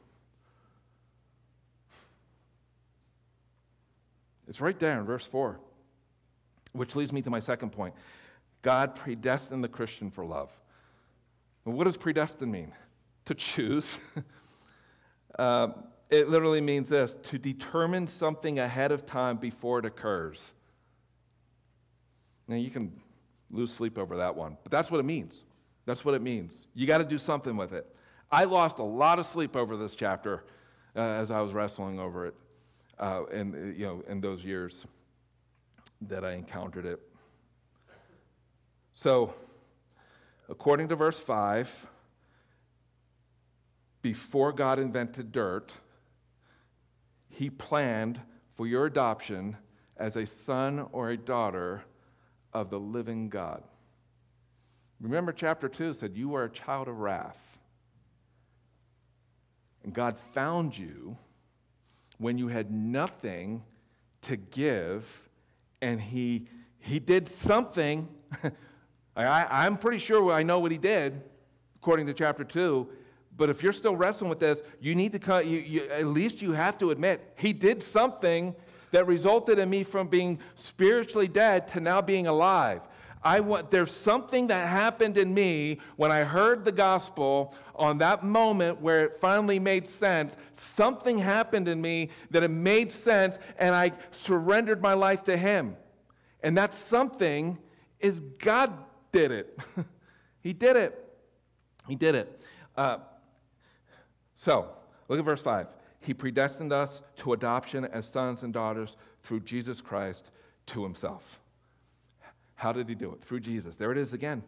[4.48, 5.60] It's right there in verse 4,
[6.74, 7.94] which leads me to my second point.
[8.62, 10.50] God predestined the Christian for love.
[11.64, 12.72] What does predestined mean?
[13.28, 13.88] To choose.
[15.40, 15.70] uh,
[16.10, 20.52] it literally means this to determine something ahead of time before it occurs.
[22.50, 22.92] Now, you can
[23.50, 25.46] lose sleep over that one, but that's what it means.
[25.86, 26.68] That's what it means.
[26.74, 27.96] You got to do something with it.
[28.30, 30.44] I lost a lot of sleep over this chapter
[30.94, 32.36] uh, as I was wrestling over it
[33.00, 34.86] uh, in, uh, you know, in those years
[36.02, 37.00] that I encountered it.
[38.94, 39.34] So,
[40.50, 41.70] according to verse 5,
[44.02, 45.72] before God invented dirt,
[47.30, 48.20] he planned
[48.56, 49.58] for your adoption
[49.98, 51.84] as a son or a daughter
[52.54, 53.64] of the living God.
[55.00, 57.38] Remember, chapter 2 said, You are a child of wrath.
[59.84, 61.18] And God found you
[62.24, 63.62] when you had nothing
[64.24, 65.06] to give,
[65.82, 66.48] and he,
[66.80, 68.08] he did something.
[69.16, 71.22] I, I'm pretty sure I know what he did,
[71.76, 72.88] according to chapter 2.
[73.36, 76.42] But if you're still wrestling with this, you need to come, you, you, at least
[76.42, 78.56] you have to admit, he did something
[78.92, 82.82] that resulted in me from being spiritually dead to now being alive.
[83.24, 88.24] I want, there's something that happened in me when I heard the gospel on that
[88.24, 90.36] moment where it finally made sense.
[90.76, 95.78] Something happened in me that it made sense, and I surrendered my life to Him.
[96.42, 97.58] And that something
[98.00, 98.74] is God
[99.14, 99.58] did it.
[100.42, 101.00] he did it.
[101.88, 102.42] He did it.
[102.76, 102.98] Uh,
[104.36, 104.68] so,
[105.08, 105.68] look at verse 5.
[106.02, 110.32] He predestined us to adoption as sons and daughters through Jesus Christ
[110.68, 111.40] to Himself.
[112.64, 113.22] How did he do it?
[113.26, 113.76] Through Jesus.
[113.76, 114.42] There it is again.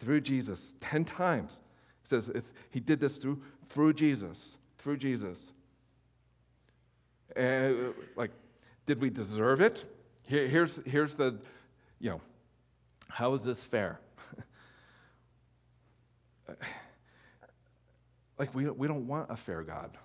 [0.00, 0.60] Through Jesus.
[0.82, 1.56] Ten times.
[2.02, 2.28] He says
[2.68, 4.36] he did this through, through Jesus.
[4.76, 5.38] Through Jesus.
[7.34, 7.70] Uh,
[8.16, 8.32] like,
[8.84, 9.82] did we deserve it?
[10.24, 11.38] Here, here's, here's the,
[12.00, 12.20] you know,
[13.08, 13.98] how is this fair?
[18.38, 19.96] like, we, we don't want a fair God.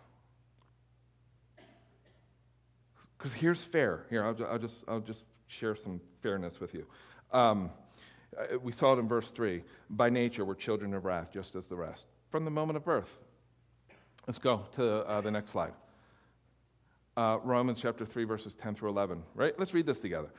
[3.17, 4.05] Because here's fair.
[4.09, 6.85] Here, I'll, I'll, just, I'll just share some fairness with you.
[7.33, 7.71] Um,
[8.37, 9.63] uh, we saw it in verse 3.
[9.89, 13.17] By nature, we're children of wrath, just as the rest, from the moment of birth.
[14.27, 15.73] Let's go to uh, the next slide.
[17.17, 19.21] Uh, Romans chapter 3, verses 10 through 11.
[19.35, 19.57] Right?
[19.59, 20.29] Let's read this together.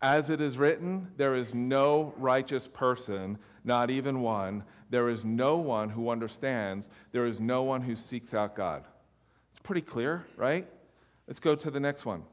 [0.00, 4.64] As it is written, there is no righteous person, not even one.
[4.90, 6.88] There is no one who understands.
[7.12, 8.84] There is no one who seeks out God.
[9.52, 10.66] It's pretty clear, right?
[11.28, 12.24] Let's go to the next one.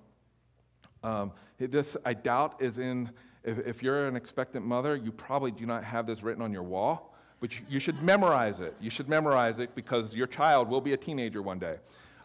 [1.04, 3.12] Um, this, I doubt, is in
[3.50, 6.64] if, if you're an expectant mother, you probably do not have this written on your
[6.64, 8.76] wall, but you, you should memorize it.
[8.80, 11.78] You should memorize it because your child will be a teenager one day.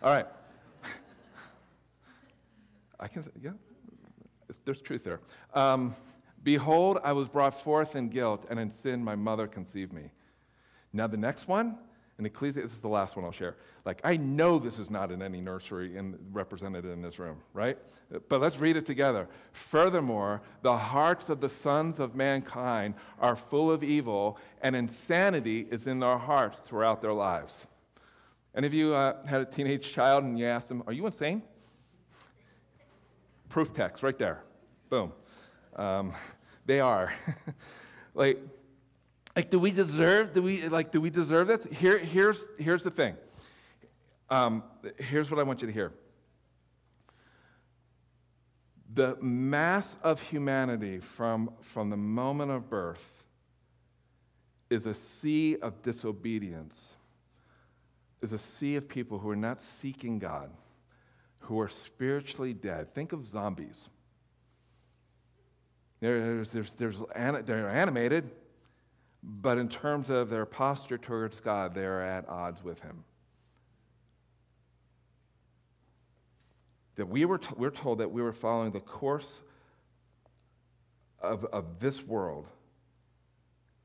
[0.03, 0.27] All right.
[3.01, 3.51] I can, yeah,
[4.65, 5.21] there's truth there.
[5.55, 5.95] Um,
[6.45, 10.11] Behold, I was brought forth in guilt, and in sin my mother conceived me.
[10.93, 11.79] Now, the next one,
[12.19, 13.57] In Ecclesiastes, this is the last one I'll share.
[13.85, 17.77] Like, I know this is not in any nursery in, represented in this room, right?
[18.29, 19.29] But let's read it together.
[19.53, 25.89] Furthermore, the hearts of the sons of mankind are full of evil, and insanity is
[25.89, 27.67] in their hearts throughout their lives.
[28.57, 31.43] Any of you uh, had a teenage child and you asked them, Are you insane?
[33.49, 34.45] Proof text right there.
[34.89, 35.13] Boom.
[35.75, 36.15] Um,
[36.65, 37.13] they are.
[38.15, 38.39] like,
[39.37, 40.33] like, do we deserve?
[40.33, 40.93] Do we like?
[40.93, 41.65] Do we deserve this?
[41.73, 43.17] Here, here's here's the thing.
[44.31, 44.63] Um,
[44.99, 45.93] here's what I want you to hear.
[48.95, 53.25] The mass of humanity from from the moment of birth
[54.71, 56.95] is a sea of disobedience.
[58.23, 60.51] Is a sea of people who are not seeking God,
[61.41, 62.95] who are spiritually dead.
[62.95, 63.91] Think of zombies.
[66.01, 68.31] There's, there's, there's, they're animated,
[69.27, 73.05] but in terms of their posture towards God, they are at odds with Him.
[76.97, 79.41] That we were, to, we're told that we were following the course
[81.21, 82.47] of, of this world.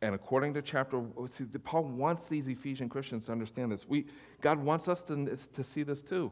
[0.02, 3.88] And according to chapter, oh, see, Paul wants these Ephesian Christians to understand this.
[3.88, 4.06] We,
[4.42, 6.32] God wants us to, to see this too.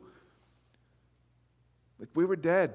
[1.99, 2.73] Like we were dead.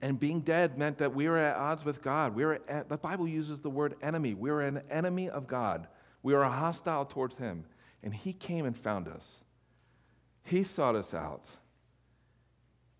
[0.00, 2.34] And being dead meant that we were at odds with God.
[2.34, 4.34] We were at, the Bible uses the word enemy.
[4.34, 5.88] We were an enemy of God.
[6.22, 7.64] We were hostile towards Him.
[8.02, 9.24] And He came and found us.
[10.44, 11.46] He sought us out.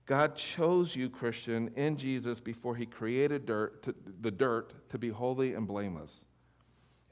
[0.07, 5.11] God chose you, Christian, in Jesus before He created dirt to, the dirt to be
[5.11, 6.25] holy and blameless.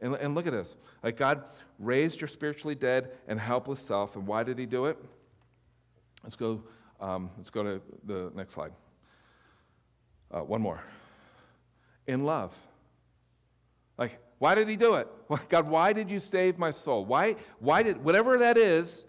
[0.01, 0.77] And, and look at this.
[1.03, 1.45] Like God
[1.79, 4.17] raised your spiritually dead and helpless self.
[4.17, 4.99] And why did He do it?
[6.25, 6.65] Let's go,
[7.01, 8.73] um, let's go to the next slide.
[10.31, 10.83] Uh, one more.
[12.07, 12.53] In love.
[13.99, 15.09] Like, why did he do it?
[15.49, 17.05] God, why did you save my soul?
[17.05, 19.07] Why, why did, whatever that is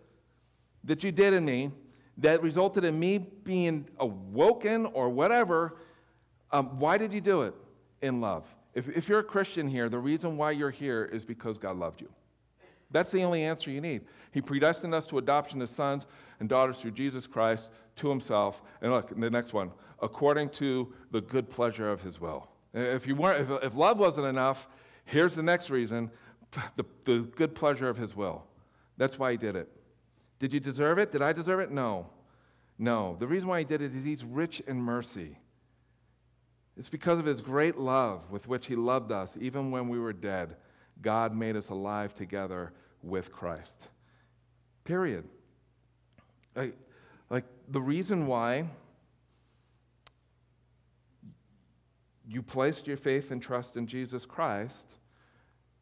[0.84, 1.72] that you did in me
[2.20, 5.78] that resulted in me being awoken or whatever,
[6.52, 7.54] um, why did you do it?
[8.02, 8.46] In love.
[8.74, 12.02] If, if you're a Christian here, the reason why you're here is because God loved
[12.02, 12.10] you.
[12.92, 14.02] That's the only answer you need.
[14.32, 16.06] He predestined us to adoption as sons
[16.40, 18.62] and daughters through Jesus Christ to himself.
[18.82, 22.48] And look, the next one, according to the good pleasure of his will.
[22.74, 24.68] If, you weren't, if, if love wasn't enough,
[25.06, 26.12] here's the next reason
[26.76, 28.44] the, the good pleasure of his will.
[28.98, 29.70] That's why he did it.
[30.40, 31.12] Did you deserve it?
[31.12, 31.72] Did I deserve it?
[31.72, 32.08] No.
[32.78, 33.16] No.
[33.20, 35.38] The reason why he did it is he's rich in mercy.
[36.78, 40.14] It's because of his great love with which he loved us, even when we were
[40.14, 40.56] dead.
[41.02, 43.76] God made us alive together with Christ.
[44.84, 45.26] Period.
[46.56, 46.76] Like,
[47.30, 48.66] like the reason why
[52.28, 54.86] you placed your faith and trust in Jesus Christ,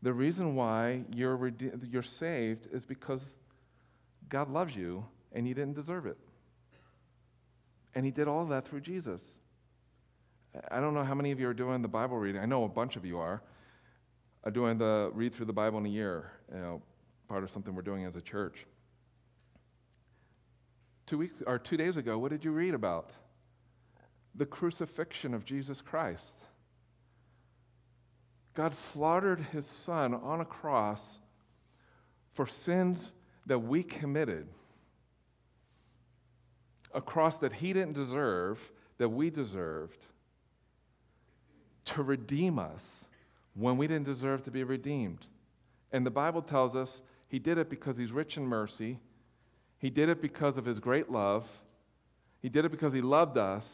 [0.02, 3.22] the reason why you're, rede- you're saved is because
[4.30, 6.18] God loves you and you didn't deserve it.
[7.96, 9.22] And He did all that through Jesus.
[10.70, 12.42] I don't know how many of you are doing the Bible reading.
[12.42, 13.42] I know a bunch of you are,
[14.44, 16.82] are doing the read through the Bible in a year, you know,
[17.28, 18.66] part of something we're doing as a church.
[21.08, 23.12] Two weeks or two days ago, what did you read about?
[24.38, 26.36] The crucifixion of Jesus Christ.
[28.54, 31.20] God slaughtered his son on a cross
[32.34, 33.12] for sins
[33.46, 34.48] that we committed,
[36.94, 38.60] a cross that he didn't deserve,
[38.98, 40.06] that we deserved,
[41.86, 42.82] to redeem us
[43.54, 45.28] when we didn't deserve to be redeemed.
[45.92, 49.00] And the Bible tells us he did it because he's rich in mercy.
[49.78, 51.48] He did it because of his great love.
[52.42, 53.68] He did it because he loved us.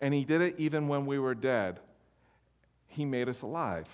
[0.00, 1.80] And he did it even when we were dead.
[2.88, 3.88] He made us alive.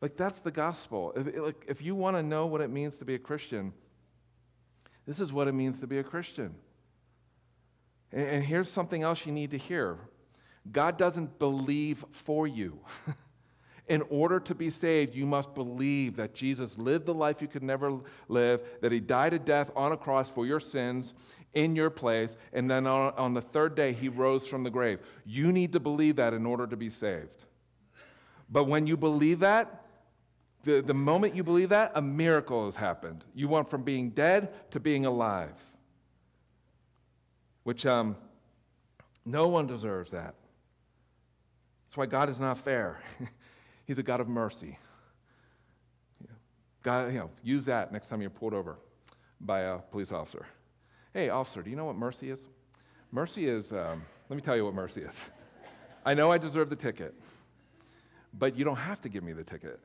[0.00, 1.12] Like, that's the gospel.
[1.16, 3.72] If, like, if you want to know what it means to be a Christian,
[5.06, 6.54] this is what it means to be a Christian.
[8.12, 9.98] And, and here's something else you need to hear
[10.70, 12.78] God doesn't believe for you.
[13.88, 17.62] In order to be saved, you must believe that Jesus lived the life you could
[17.62, 21.14] never live, that he died a death on a cross for your sins
[21.54, 25.00] in your place, and then on, on the third day, he rose from the grave.
[25.24, 27.44] You need to believe that in order to be saved.
[28.50, 29.84] But when you believe that,
[30.64, 33.24] the, the moment you believe that, a miracle has happened.
[33.34, 35.54] You went from being dead to being alive,
[37.62, 38.16] which um,
[39.24, 40.34] no one deserves that.
[41.86, 43.00] That's why God is not fair.
[43.88, 44.78] He's a God of mercy.
[46.82, 48.76] God, you know, use that next time you're pulled over
[49.40, 50.44] by a police officer.
[51.14, 52.38] Hey, officer, do you know what mercy is?
[53.12, 55.14] Mercy is, um, let me tell you what mercy is.
[56.04, 57.14] I know I deserve the ticket,
[58.34, 59.80] but you don't have to give me the ticket.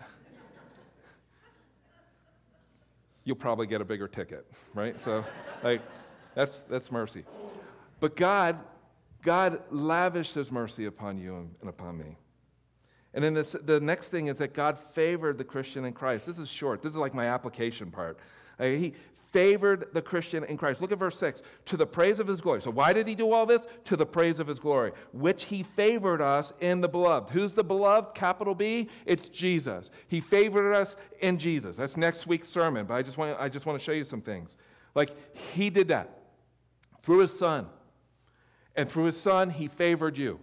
[3.24, 4.98] you'll probably get a bigger ticket, right?
[5.06, 5.24] So,
[5.64, 5.82] like,
[6.36, 7.24] that's, that's mercy.
[8.02, 8.60] But God,
[9.22, 12.18] God lavished his mercy upon you and, and upon me.
[13.14, 16.26] And then this, the next thing is that God favored the Christian in Christ.
[16.26, 16.82] This is short.
[16.82, 18.18] This is like my application part.
[18.60, 18.94] Uh, he
[19.32, 20.82] favored the Christian in Christ.
[20.82, 21.42] Look at verse 6.
[21.66, 22.62] To the praise of his glory.
[22.62, 23.68] So, why did he do all this?
[23.86, 27.32] To the praise of his glory, which he favored us in the beloved.
[27.32, 28.16] Who's the beloved?
[28.16, 28.90] Capital B?
[29.06, 29.90] It's Jesus.
[30.08, 31.76] He favored us in Jesus.
[31.76, 34.22] That's next week's sermon, but I just want, I just want to show you some
[34.22, 34.56] things.
[34.96, 35.12] Like,
[35.54, 36.20] he did that
[37.02, 37.68] through his son.
[38.76, 40.40] And through his son, he favored you.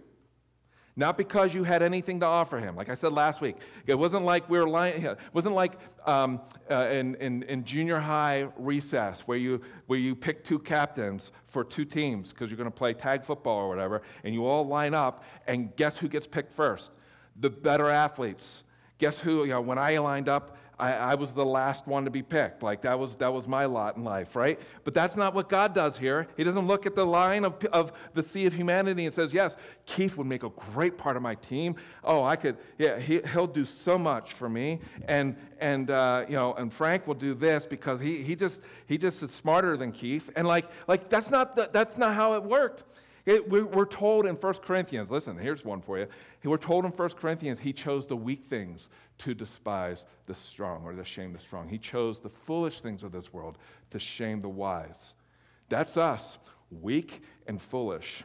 [0.95, 2.75] Not because you had anything to offer him.
[2.75, 3.55] Like I said last week,
[3.87, 5.73] it wasn't like we were lying, it wasn't like
[6.05, 11.31] um, uh, in, in, in, junior high recess where you, where you pick two captains
[11.47, 14.65] for two teams because you're going to play tag football or whatever, and you all
[14.65, 16.91] line up, and guess who gets picked first?
[17.39, 18.63] The better athletes.
[18.97, 22.09] Guess who, you know, when I lined up, I, I, was the last one to
[22.09, 22.63] be picked.
[22.63, 24.59] Like that was, that was my lot in life, right?
[24.83, 26.27] But that's not what God does here.
[26.35, 29.55] He doesn't look at the line of, of the sea of humanity and says, Yes,
[29.85, 31.75] Keith would make a great part of my team.
[32.03, 34.79] Oh, I could, yeah, he, he'll do so much for me.
[35.07, 38.97] And, and uh, you know, and Frank will do this because he, he, just, he
[38.97, 40.31] just is smarter than Keith.
[40.35, 42.83] And like, like that's, not the, that's not how it worked.
[43.23, 46.07] It, we're told in 1 Corinthians, listen, here's one for you.
[46.43, 48.89] We're told in 1 Corinthians, he chose the weak things
[49.23, 51.67] to despise the strong or to shame the strong.
[51.67, 53.57] He chose the foolish things of this world
[53.91, 55.13] to shame the wise.
[55.69, 56.37] That's us,
[56.69, 58.23] weak and foolish.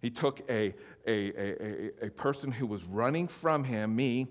[0.00, 0.74] He took a,
[1.06, 4.26] a, a, a, person who was running from him, me,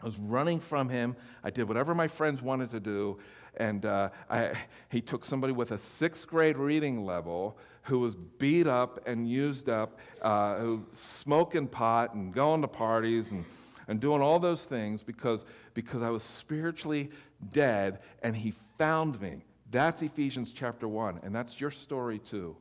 [0.00, 1.16] I was running from him.
[1.42, 3.18] I did whatever my friends wanted to do.
[3.56, 4.52] And uh, I,
[4.90, 9.68] he took somebody with a sixth grade reading level who was beat up and used
[9.70, 13.44] up, uh, who smoking pot and going to parties and
[13.88, 17.10] and doing all those things because, because I was spiritually
[17.52, 19.44] dead and he found me.
[19.70, 22.56] That's Ephesians chapter 1, and that's your story too.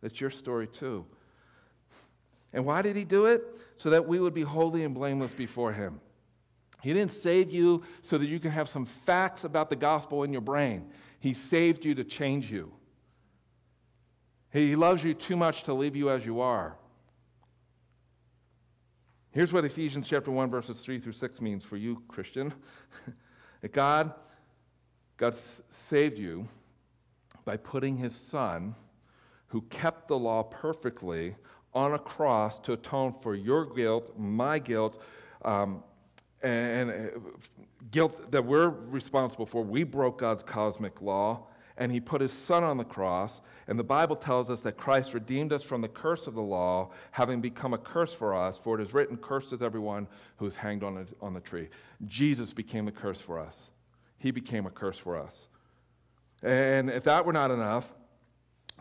[0.00, 1.04] That's your story too.
[2.52, 3.42] And why did he do it?
[3.76, 6.00] So that we would be holy and blameless before him.
[6.80, 10.32] He didn't save you so that you can have some facts about the gospel in
[10.32, 10.90] your brain.
[11.20, 12.72] He saved you to change you.
[14.50, 16.76] He loves you too much to leave you as you are.
[19.30, 22.52] Here's what Ephesians chapter 1 verses 3 through 6 means for you, Christian.
[23.60, 24.14] that God
[25.18, 25.34] God
[25.88, 26.46] saved you
[27.44, 28.74] by putting his son
[29.48, 31.34] who kept the law perfectly
[31.74, 35.02] on a cross to atone for your guilt, my guilt,
[35.42, 35.82] um,
[36.42, 36.94] and, uh,
[37.90, 39.64] guilt that we're responsible for.
[39.64, 41.47] We broke God's cosmic law
[41.78, 43.40] and he put his son on the cross.
[43.68, 46.90] And the Bible tells us that Christ redeemed us from the curse of the law,
[47.12, 48.58] having become a curse for us.
[48.58, 50.06] For it is written, Cursed is everyone
[50.36, 51.68] who is hanged on, a, on the tree.
[52.06, 53.70] Jesus became a curse for us.
[54.18, 55.46] He became a curse for us.
[56.42, 57.88] And if that were not enough,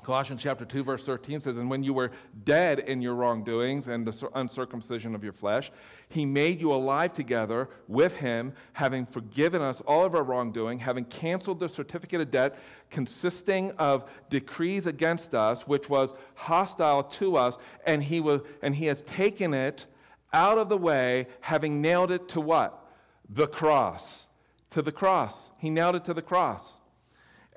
[0.07, 2.11] Colossians chapter 2, verse 13 says, And when you were
[2.45, 5.69] dead in your wrongdoings and the uncircumcision of your flesh,
[6.07, 11.03] he made you alive together with him, having forgiven us all of our wrongdoing, having
[11.03, 12.57] canceled the certificate of debt
[12.89, 18.85] consisting of decrees against us, which was hostile to us, and he, was, and he
[18.85, 19.87] has taken it
[20.31, 22.81] out of the way, having nailed it to what?
[23.29, 24.23] The cross.
[24.69, 25.51] To the cross.
[25.57, 26.65] He nailed it to the cross.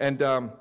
[0.01, 0.21] And.
[0.21, 0.53] Um,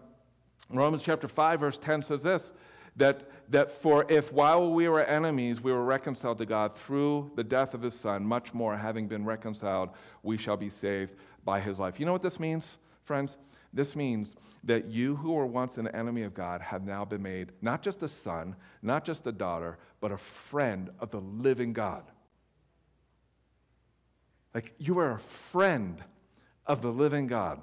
[0.69, 2.53] Romans chapter 5, verse 10 says this
[2.95, 7.43] that, that for if while we were enemies, we were reconciled to God through the
[7.43, 9.89] death of his son, much more, having been reconciled,
[10.21, 11.15] we shall be saved
[11.45, 11.99] by his life.
[11.99, 13.37] You know what this means, friends?
[13.73, 17.51] This means that you who were once an enemy of God have now been made
[17.61, 22.03] not just a son, not just a daughter, but a friend of the living God.
[24.53, 26.03] Like you are a friend
[26.65, 27.61] of the living God.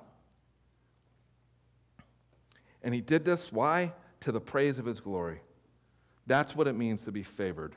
[2.87, 3.93] And he did this, why?
[4.21, 5.41] To the praise of his glory.
[6.29, 7.75] That's what it means to be favored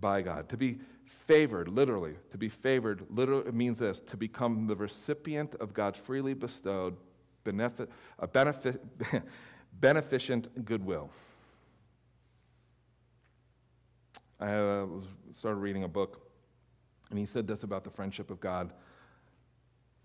[0.00, 0.48] by God.
[0.48, 0.80] To be
[1.28, 5.96] favored, literally, to be favored, literally, it means this to become the recipient of God's
[5.96, 6.96] freely bestowed
[7.44, 7.88] benefit,
[8.18, 8.82] a benefit,
[9.80, 11.08] beneficent goodwill.
[14.40, 14.86] I uh,
[15.38, 16.20] started reading a book,
[17.10, 18.72] and he said this about the friendship of God.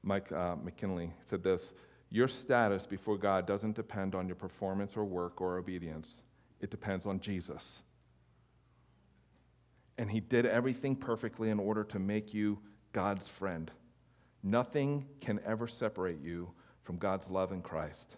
[0.03, 1.71] Mike uh, McKinley said this
[2.09, 6.21] your status before God doesn't depend on your performance or work or obedience,
[6.61, 7.79] it depends on Jesus.
[9.97, 12.59] And He did everything perfectly in order to make you
[12.93, 13.71] God's friend.
[14.43, 16.49] Nothing can ever separate you
[16.83, 18.17] from God's love in Christ.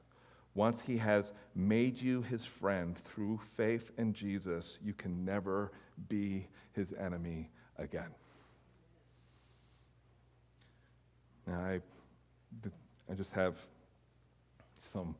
[0.55, 5.71] Once He has made you His friend through faith in Jesus, you can never
[6.09, 8.09] be His enemy again.
[11.47, 11.79] Now, I,
[13.09, 13.55] I just have
[14.97, 15.15] some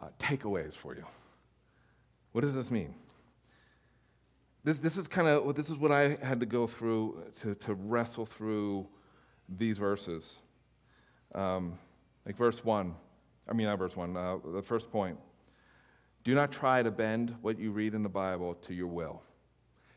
[0.00, 1.04] uh, takeaways for you.
[2.32, 2.94] What does this mean?
[4.62, 7.74] This, this is kind of this is what I had to go through to, to
[7.74, 8.86] wrestle through
[9.48, 10.38] these verses.
[11.34, 11.78] Um,
[12.26, 12.94] like verse 1,
[13.48, 15.18] I mean, not verse 1, uh, the first point.
[16.22, 19.22] Do not try to bend what you read in the Bible to your will.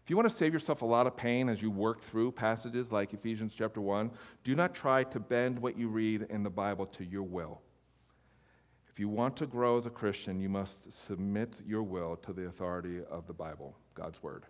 [0.03, 2.91] If you want to save yourself a lot of pain as you work through passages
[2.91, 4.09] like Ephesians chapter 1,
[4.43, 7.61] do not try to bend what you read in the Bible to your will.
[8.91, 12.47] If you want to grow as a Christian, you must submit your will to the
[12.47, 14.45] authority of the Bible, God's Word.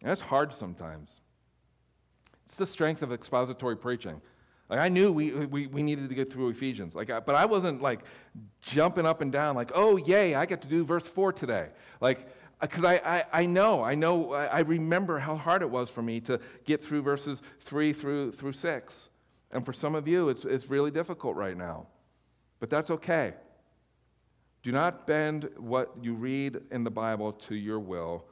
[0.00, 1.08] And that's hard sometimes.
[2.46, 4.20] It's the strength of expository preaching.
[4.68, 7.80] Like I knew we, we, we needed to get through Ephesians, like, but I wasn't
[7.80, 8.00] like
[8.60, 11.68] jumping up and down, like, oh, yay, I get to do verse 4 today.
[12.00, 12.28] Like,
[12.60, 16.02] uh, because I, I, I know, I know, I remember how hard it was for
[16.02, 19.08] me to get through verses 3 through, through 6.
[19.50, 21.86] And for some of you, it's, it's really difficult right now.
[22.60, 23.34] But that's okay.
[24.62, 28.24] Do not bend what you read in the Bible to your will.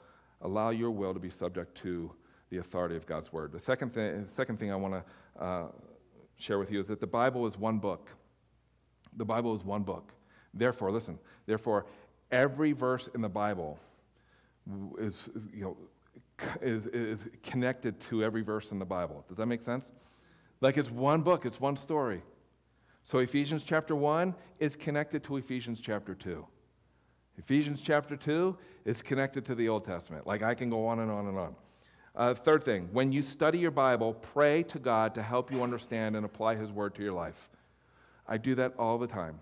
[0.43, 2.11] Allow your will to be subject to
[2.51, 3.53] the authority of God's word.
[3.53, 5.67] The second thing, second thing I want to uh,
[6.37, 8.11] share with you is that the Bible is one book.
[9.17, 10.13] The Bible is one book.
[10.53, 11.87] Therefore, listen, therefore,
[12.31, 13.79] every verse in the Bible
[14.99, 15.77] is, you know,
[16.61, 19.25] is, is connected to every verse in the Bible.
[19.29, 19.85] Does that make sense?
[20.65, 22.23] Like it's one book, it's one story.
[23.05, 26.43] So Ephesians chapter 1 is connected to Ephesians chapter 2.
[27.37, 28.57] Ephesians chapter 2
[28.87, 30.27] is connected to the Old Testament.
[30.27, 31.55] Like I can go on and on and on.
[32.17, 36.17] Uh, third thing, when you study your Bible, pray to God to help you understand
[36.17, 37.51] and apply His Word to your life.
[38.27, 39.41] I do that all the time.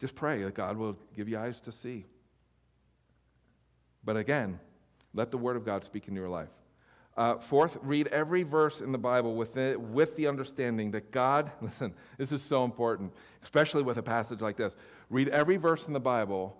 [0.00, 2.06] Just pray that God will give you eyes to see.
[4.06, 4.58] But again,
[5.12, 6.48] let the Word of God speak into your life.
[7.16, 11.50] Uh, fourth, read every verse in the Bible with the, with the understanding that God,
[11.60, 13.12] listen, this is so important,
[13.42, 14.74] especially with a passage like this.
[15.10, 16.56] Read every verse in the Bible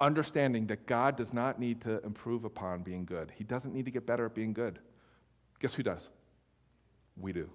[0.00, 3.32] understanding that God does not need to improve upon being good.
[3.34, 4.78] He doesn't need to get better at being good.
[5.60, 6.08] Guess who does?
[7.16, 7.50] We do.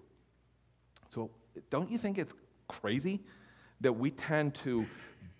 [1.09, 1.31] So,
[1.69, 2.33] don't you think it's
[2.67, 3.21] crazy
[3.81, 4.85] that we tend to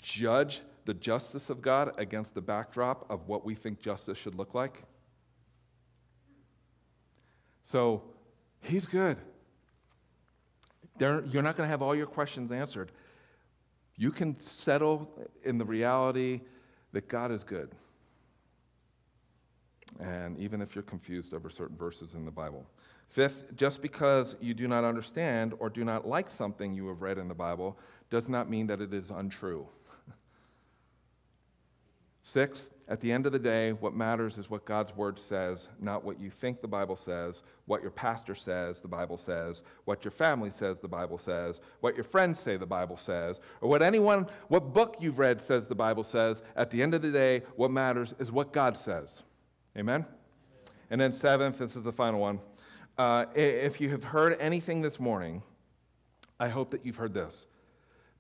[0.01, 4.53] judge the justice of God against the backdrop of what we think justice should look
[4.53, 4.84] like?
[7.64, 8.03] So,
[8.61, 9.18] He's good.
[10.99, 12.91] You're not going to have all your questions answered.
[13.97, 15.09] You can settle
[15.43, 16.41] in the reality
[16.93, 17.72] that God is good.
[19.99, 22.66] And even if you're confused over certain verses in the Bible.
[23.09, 27.18] Fifth, just because you do not understand or do not like something you have read
[27.18, 27.78] in the Bible
[28.09, 29.68] does not mean that it is untrue.
[32.24, 36.05] Six, at the end of the day, what matters is what God's word says, not
[36.05, 40.11] what you think the Bible says, what your pastor says the Bible says, what your
[40.11, 44.26] family says the Bible says, what your friends say the Bible says, or what anyone,
[44.47, 46.41] what book you've read says the Bible says.
[46.55, 49.24] At the end of the day, what matters is what God says.
[49.78, 50.05] Amen?
[50.89, 52.39] And then, seventh, this is the final one.
[52.97, 55.41] Uh, if you have heard anything this morning,
[56.39, 57.47] I hope that you've heard this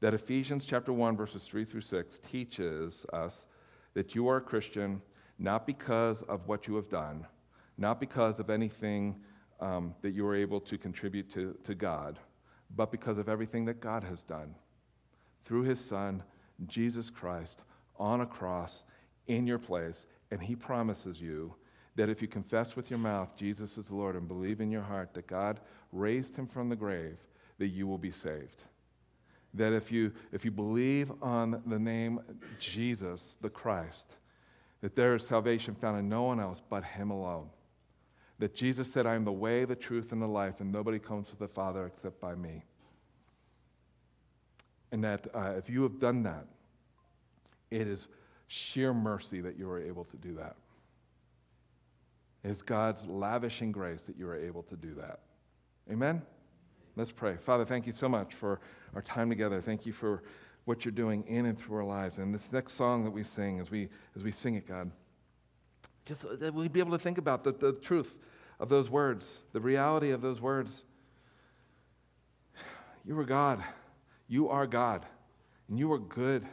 [0.01, 3.45] that Ephesians chapter 1, verses 3 through 6 teaches us
[3.93, 5.01] that you are a Christian
[5.39, 7.25] not because of what you have done,
[7.77, 9.15] not because of anything
[9.59, 12.19] um, that you are able to contribute to, to God,
[12.75, 14.53] but because of everything that God has done
[15.45, 16.23] through his Son,
[16.67, 17.61] Jesus Christ,
[17.97, 18.83] on a cross
[19.27, 20.05] in your place.
[20.31, 21.53] And he promises you
[21.95, 25.13] that if you confess with your mouth Jesus is Lord and believe in your heart
[25.13, 25.59] that God
[25.91, 27.17] raised him from the grave,
[27.59, 28.63] that you will be saved
[29.53, 32.19] that if you, if you believe on the name
[32.59, 34.15] Jesus, the Christ,
[34.81, 37.49] that there is salvation found in no one else but Him alone.
[38.39, 41.29] That Jesus said, I am the way, the truth, and the life, and nobody comes
[41.29, 42.63] to the Father except by me.
[44.91, 46.45] And that uh, if you have done that,
[47.71, 48.07] it is
[48.47, 50.55] sheer mercy that you are able to do that.
[52.43, 55.19] It is God's lavishing grace that you are able to do that.
[55.91, 56.21] Amen?
[56.95, 57.37] Let's pray.
[57.37, 58.59] Father, thank you so much for
[58.95, 59.61] our time together.
[59.61, 60.23] Thank you for
[60.65, 62.17] what you're doing in and through our lives.
[62.17, 64.91] And this next song that we sing, as we, as we sing it, God,
[66.05, 68.17] just that we'd be able to think about the, the truth
[68.59, 70.83] of those words, the reality of those words.
[73.05, 73.63] You are God.
[74.27, 75.05] You are God.
[75.69, 76.45] And you are good.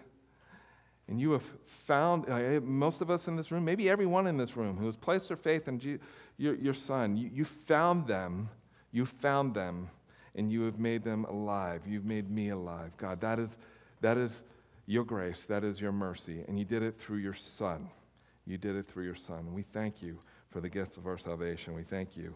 [1.09, 1.45] And you have
[1.87, 4.97] found, uh, most of us in this room, maybe everyone in this room who has
[4.97, 5.99] placed their faith in G-
[6.37, 8.49] your, your Son, you, you found them.
[8.93, 9.89] You found them
[10.35, 11.83] and you have made them alive.
[11.87, 12.93] You've made me alive.
[12.97, 13.51] God, that is,
[14.01, 14.43] that is
[14.87, 15.45] your grace.
[15.49, 16.45] That is your mercy.
[16.49, 17.89] And you did it through your Son.
[18.47, 19.53] You did it through your Son.
[19.53, 20.19] We thank you
[20.51, 21.75] for the gift of our salvation.
[21.75, 22.35] We thank you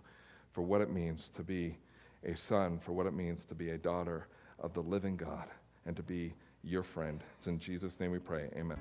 [0.52, 1.76] for what it means to be
[2.24, 4.28] a son, for what it means to be a daughter
[4.60, 5.48] of the living God
[5.86, 6.32] and to be
[6.62, 7.22] your friend.
[7.38, 8.48] It's in Jesus' name we pray.
[8.56, 8.78] Amen.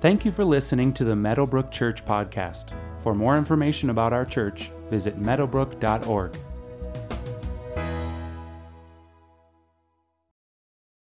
[0.00, 2.74] Thank you for listening to the Meadowbrook Church podcast.
[3.00, 6.36] For more information about our church, visit meadowbrook.org.